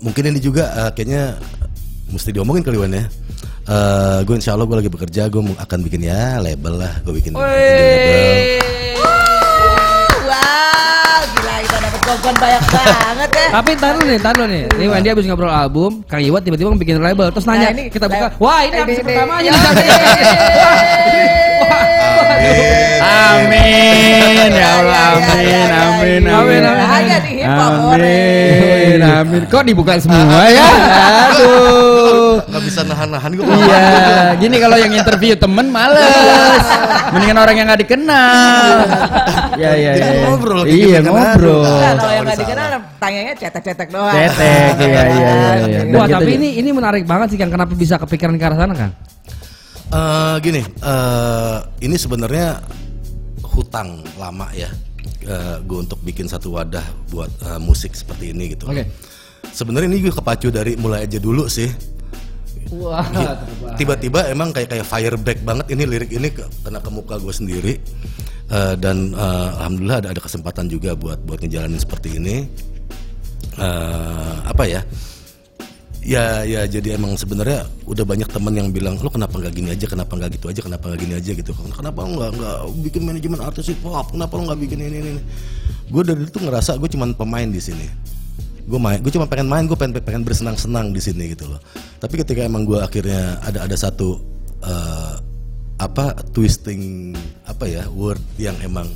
[0.05, 1.33] mungkin ini juga eh, kayaknya
[2.13, 3.09] mesti diomongin kali Wan ya.
[3.65, 7.33] Eh gue insya Allah gue lagi bekerja, gue akan bikin ya label lah, gue bikin,
[7.33, 8.61] bikin label.
[10.21, 13.47] Wow, gila kita dapat gonggon banyak banget ya.
[13.49, 14.63] Tapi ntar lu nih, ntar lu nih.
[14.69, 18.05] Ini Wendy abis ngobrol album, Kang Iwat tiba-tiba bikin label, terus nanya, Nah, ini kita
[18.05, 19.17] buka, wah ini Ini, episode nih.
[19.17, 19.49] ini.
[23.05, 30.45] Amin ya Allah amin amin amin Hanya di hip hop Amin amin Kok dibuka semua
[30.47, 30.67] ya
[31.32, 33.43] Aduh Gak bisa nahan-nahan gue.
[33.47, 33.84] Iya,
[34.38, 36.63] gini kalau yang interview temen males.
[37.11, 38.67] Mendingan orang yang nggak dikenal.
[39.55, 40.23] Ya ya Jadi ya.
[40.28, 41.15] ngobrol, Iya gitu kan.
[41.15, 41.63] ngobrol.
[41.63, 42.39] Kalau yang salah.
[42.43, 44.13] dikenal tanyanya cetek-cetek doang.
[44.13, 45.32] Cetek, iya, iya, iya,
[45.63, 45.80] iya.
[45.95, 46.38] Wah gitu tapi ya.
[46.39, 48.91] ini ini menarik banget sih kan kenapa bisa kepikiran ke arah sana kan?
[49.93, 52.61] Eh, gini, eh, ini sebenarnya
[53.53, 54.69] hutang lama ya.
[55.65, 58.69] gue untuk bikin satu wadah buat eh, musik seperti ini gitu.
[58.69, 58.86] Oke.
[59.49, 61.65] Sebenarnya ini gue kepacu dari mulai aja dulu sih.
[62.77, 63.05] Wah.
[63.73, 67.73] Tiba-tiba emang kayak kayak fireback banget ini lirik ini ke, kena ke muka gue sendiri.
[68.45, 72.45] Eh, dan eh, alhamdulillah ada ada kesempatan juga buat buat ngejalanin seperti ini.
[73.57, 74.86] Eh, apa ya?
[76.05, 79.89] Ya ya jadi emang sebenarnya udah banyak temen yang bilang lo kenapa nggak gini aja,
[79.89, 81.51] kenapa nggak gitu aja, kenapa nggak gini aja gitu.
[81.73, 84.13] Kenapa lo nggak nggak bikin manajemen artis hip hop?
[84.13, 85.21] Kenapa lo nggak bikin ini ini?
[85.89, 87.89] Gue dari itu ngerasa gue cuman pemain di sini.
[88.69, 91.57] Gue main, gue cuma pengen main, gue pengen pengen bersenang-senang di sini gitu loh.
[91.97, 94.21] Tapi ketika emang gue akhirnya ada ada satu
[94.61, 95.13] eh,
[95.81, 97.17] apa twisting
[97.49, 98.87] apa ya word yang emang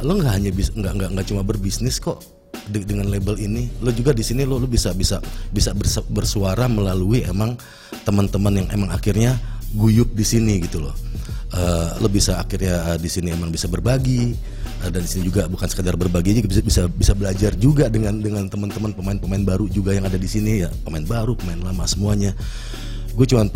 [0.00, 2.20] lo nggak hanya bisa nggak nggak nggak cuma berbisnis kok
[2.68, 5.72] de- dengan label ini lo juga di sini lo lo bisa bisa bisa
[6.10, 7.56] bersuara melalui emang
[8.02, 9.38] teman-teman yang emang akhirnya
[9.74, 10.94] guyup di sini gitu loh.
[11.46, 14.34] Eh, lo bisa akhirnya eh, di sini emang bisa berbagi
[14.82, 18.18] eh, dan di sini juga bukan sekedar berbagi aja bisa bisa bisa belajar juga dengan
[18.18, 20.70] dengan teman-teman pemain-pemain baru juga yang ada di sini ya.
[20.82, 22.34] Pemain baru pemain lama semuanya.
[23.16, 23.48] Gue cuma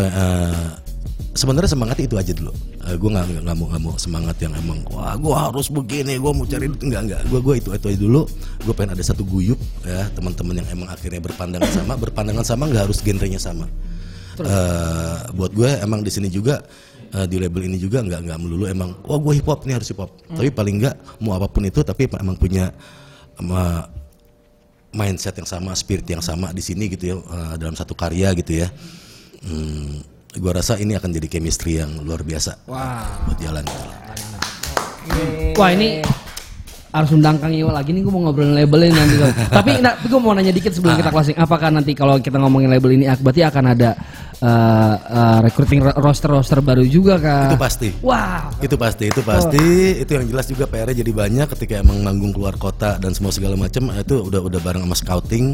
[1.40, 2.52] sebenarnya semangatnya itu aja dulu.
[3.00, 6.32] Gue nggak nggak- nggak mau nggak mau semangat yang emang wah gue harus begini gue
[6.36, 8.22] mau cari enggak enggak gue gue itu itu aja dulu.
[8.60, 9.56] Gue pengen ada satu guyup
[9.88, 11.96] ya teman-teman yang emang akhirnya berpandangan sama.
[11.96, 13.64] Berpandangan sama nggak harus genrenya sama.
[14.40, 16.60] Eh, buat gue emang di sini juga
[17.12, 19.88] eh, di label ini juga nggak nggak melulu emang wah gue hip hop nih harus
[19.88, 20.12] hip hop.
[20.28, 23.88] Tapi paling nggak mau apa pun itu tapi emang punyaema,
[24.90, 28.60] mindset yang sama, spirit yang sama di sini gitu ya eh, dalam satu karya gitu
[28.60, 28.68] ya.
[29.40, 30.04] Hmm,
[30.38, 32.68] gua rasa ini akan jadi chemistry yang luar biasa
[33.26, 33.64] buat jalan.
[35.58, 36.04] Wah ini
[36.90, 39.14] harus undang Kang Iwa lagi nih gue mau ngobrolin labelnya nanti.
[39.58, 41.38] Tapi nah, gue mau nanya dikit sebelum kita closing.
[41.38, 43.94] Apakah nanti kalau kita ngomongin label ini berarti akan ada
[44.40, 47.52] uh, uh, recruiting ro- roster-roster baru juga kan?
[47.52, 47.88] Itu pasti.
[48.00, 48.60] Wow.
[48.60, 49.66] Itu pasti, itu pasti.
[50.00, 53.54] Itu yang jelas juga PR-nya jadi banyak ketika emang manggung keluar kota dan semua segala
[53.56, 55.44] macam itu udah udah bareng sama scouting.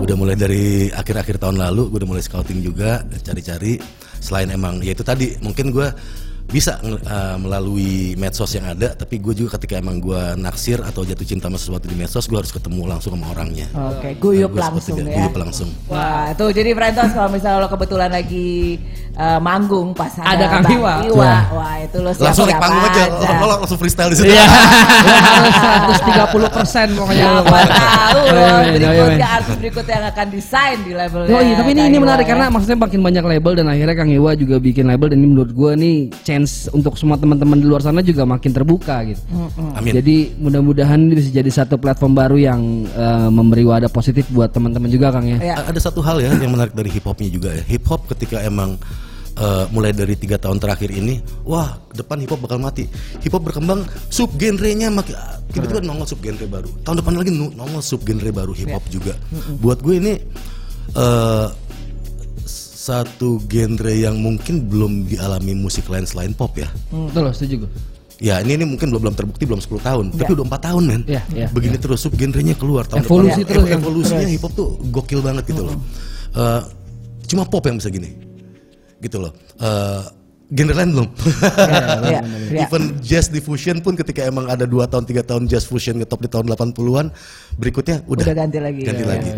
[0.00, 3.78] Udah mulai dari akhir-akhir tahun lalu, gue udah mulai scouting juga, cari-cari.
[4.18, 5.88] Selain emang ya itu tadi, mungkin gue
[6.44, 11.24] bisa uh, melalui medsos yang ada, tapi gue juga ketika emang gue naksir atau jatuh
[11.24, 13.66] cinta sama sesuatu di medsos, gue harus ketemu langsung sama orangnya.
[13.74, 15.10] Oke, guyup Nah, langsung ya.
[15.10, 15.68] Guyup langsung.
[15.88, 18.78] Wah, tuh jadi Frentos kalau misalnya lo kebetulan lagi
[19.10, 20.94] eh, manggung pas ada, Ada Kang Iwa.
[21.08, 21.32] Iwa.
[21.54, 24.30] Wah, itu lo siap Langsung naik panggung aja, lo lo langsung freestyle di situ.
[24.30, 24.38] Lo
[25.82, 27.40] harus 130 persen pokoknya lo.
[27.44, 31.34] Siapa tahu Oh, loh iya, iya, berikutnya artis berikutnya yang akan desain di labelnya.
[31.34, 32.30] Oh iya, tapi ini Kang ini Iwa menarik ya.
[32.30, 35.50] karena maksudnya makin banyak label dan akhirnya Kang Iwa juga bikin label dan ini menurut
[35.50, 35.96] gue nih
[36.34, 39.22] chance untuk semua teman-teman di luar sana juga makin terbuka gitu.
[39.78, 39.94] Amin.
[39.94, 42.60] Jadi mudah-mudahan ini bisa jadi satu platform baru yang
[42.90, 45.38] eh, memberi wadah positif buat teman-teman juga Kang ya.
[45.38, 45.54] Iya.
[45.62, 47.62] A- Ada satu hal ya yang menarik dari hip hopnya juga ya.
[47.70, 48.74] Hip hop ketika emang
[49.38, 52.90] eh, mulai dari tiga tahun terakhir ini, wah depan hip hop bakal mati.
[53.22, 55.14] Hip hop berkembang, sub genrenya makin
[55.54, 56.70] tiba-tiba nongol sub genre baru.
[56.82, 59.14] Tahun depan lagi nongol sub genre baru hip hop juga.
[59.62, 60.12] Buat gue ini
[60.94, 61.46] eh,
[62.84, 66.68] satu genre yang mungkin belum dialami musik lain selain pop ya.
[66.92, 67.70] Betul, setuju gue.
[68.20, 71.02] Ya ini ini mungkin belum belum terbukti belum 10 tahun, tapi udah empat tahun men.
[71.08, 73.48] Iya, iya, Begini terus sub genrenya keluar tahun Evolusi depan.
[73.50, 73.78] terus Evo- kan?
[73.82, 75.76] Evolusinya hip hop tuh gokil banget gitu loh.
[76.34, 76.62] Eh,
[77.26, 78.14] cuma pop yang bisa gini,
[79.00, 79.32] gitu loh.
[79.58, 80.02] Eh,
[80.46, 81.08] genre lain belum.
[82.04, 82.20] Iya,
[82.52, 82.68] iya.
[82.68, 86.28] Even jazz diffusion pun ketika emang ada dua tahun tiga tahun jazz fusion ngetop di
[86.28, 87.10] tahun 80-an,
[87.54, 88.82] berikutnya udah, Udah ganti lagi.
[88.82, 89.30] Ganti Iya, lagi.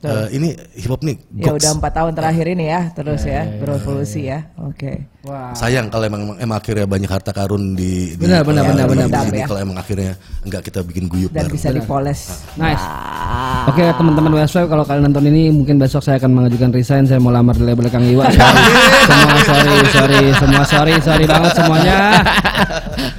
[0.00, 1.16] Eh, ini hip hop nih.
[1.36, 4.46] Ya udah empat tahun terakhir ini ya terus ya berevolusi ya.
[4.58, 5.10] Oke.
[5.54, 8.92] Sayang kalau emang emang akhirnya banyak harta karun di, di Benar, benar, di- benar, di
[8.92, 9.46] benar, sini, benar.
[9.48, 10.12] kalau emang akhirnya
[10.42, 11.54] enggak kita bikin guyup Dan bareng.
[11.56, 12.20] bisa dipoles.
[12.54, 12.76] Nice.
[12.78, 13.64] Wah.
[13.66, 17.32] Oke teman-teman Westwave kalau kalian nonton ini mungkin besok saya akan mengajukan resign saya mau
[17.32, 18.28] lamar di label Kang Iwa
[19.08, 21.96] semua sorry sorry semua sorry sorry banget semuanya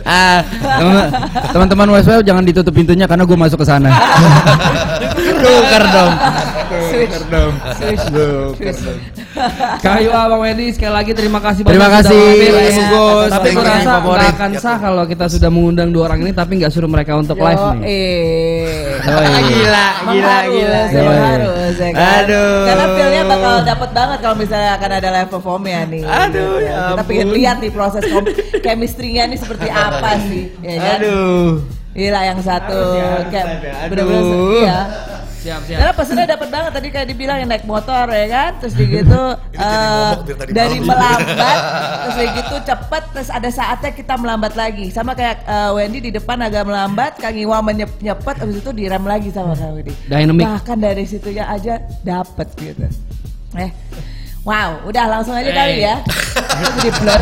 [0.05, 1.11] Ah, teman-
[1.51, 3.89] teman-teman Westwell jangan ditutup pintunya karena gue masuk ke sana.
[5.41, 6.13] Tuker dong.
[6.89, 7.17] Switch.
[7.27, 7.53] dong.
[7.75, 8.05] Switch.
[8.57, 9.14] Switch.
[9.77, 12.51] Kak Iwa, Bang Wendy sekali lagi terima kasih Terima banyak kasih, sudah mampir.
[12.51, 12.83] Mas Ya.
[12.87, 16.51] Hugo, Tapi gue rasa nggak akan sah kalau kita sudah mengundang dua orang ini tapi
[16.57, 17.83] nggak suruh mereka untuk live nih.
[17.83, 18.63] eh.
[19.05, 19.27] Yoi.
[19.45, 20.81] Gila, gila, harus, gila.
[20.95, 21.17] Yoi.
[21.19, 22.21] harus, ya kan?
[22.23, 22.57] Aduh.
[22.65, 26.03] Karena feel-nya bakal dapat banget kalau misalnya akan ada live performnya nih.
[26.03, 28.03] Aduh, ya Kita pengen lihat nih proses
[28.57, 30.99] chemistry-nya nih seperti apa sih, ya kan?
[30.99, 31.49] Aduh.
[31.91, 33.75] Gila yang satu Harus ya, kayak harus ya.
[33.87, 34.59] bener-bener Aduh.
[34.61, 34.79] ya.
[35.45, 35.77] Siap, siap.
[35.77, 39.21] Karena pesannya dapat banget tadi kayak dibilang yang naik motor ya kan, terus di gitu
[39.53, 40.89] jadi eh, ngomong dari tadi dari malam.
[41.21, 41.59] melambat,
[42.01, 44.89] terus di gitu cepet, terus ada saatnya kita melambat lagi.
[44.89, 49.05] Sama kayak eh, Wendy di depan agak melambat, Kang Iwa menyep nyepet, habis itu direm
[49.05, 49.93] lagi sama Kang Wendy.
[50.09, 50.49] Dynamic.
[50.49, 52.89] Bahkan dari situnya aja dapet gitu.
[53.53, 53.69] Eh,
[54.41, 56.01] wow, udah langsung aja kali ya.
[56.55, 57.21] Itu Jadi blur.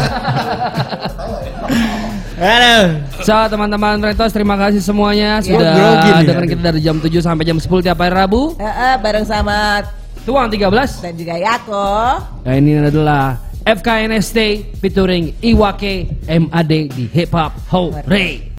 [2.36, 2.86] Aduh.
[3.22, 5.46] So teman-teman Retos terima kasih semuanya Ya.
[5.46, 6.50] sudah dengerin aduh.
[6.50, 8.58] kita dari jam 7 sampai jam 10 tiap hari Rabu.
[8.58, 9.86] Eh, bareng sama
[10.24, 11.00] Tuang 13.
[11.00, 11.88] dan juga Yako.
[12.42, 14.38] Nah ini adalah FKNST
[14.80, 18.52] featuring Iwake MAD di Hip Hop Hore.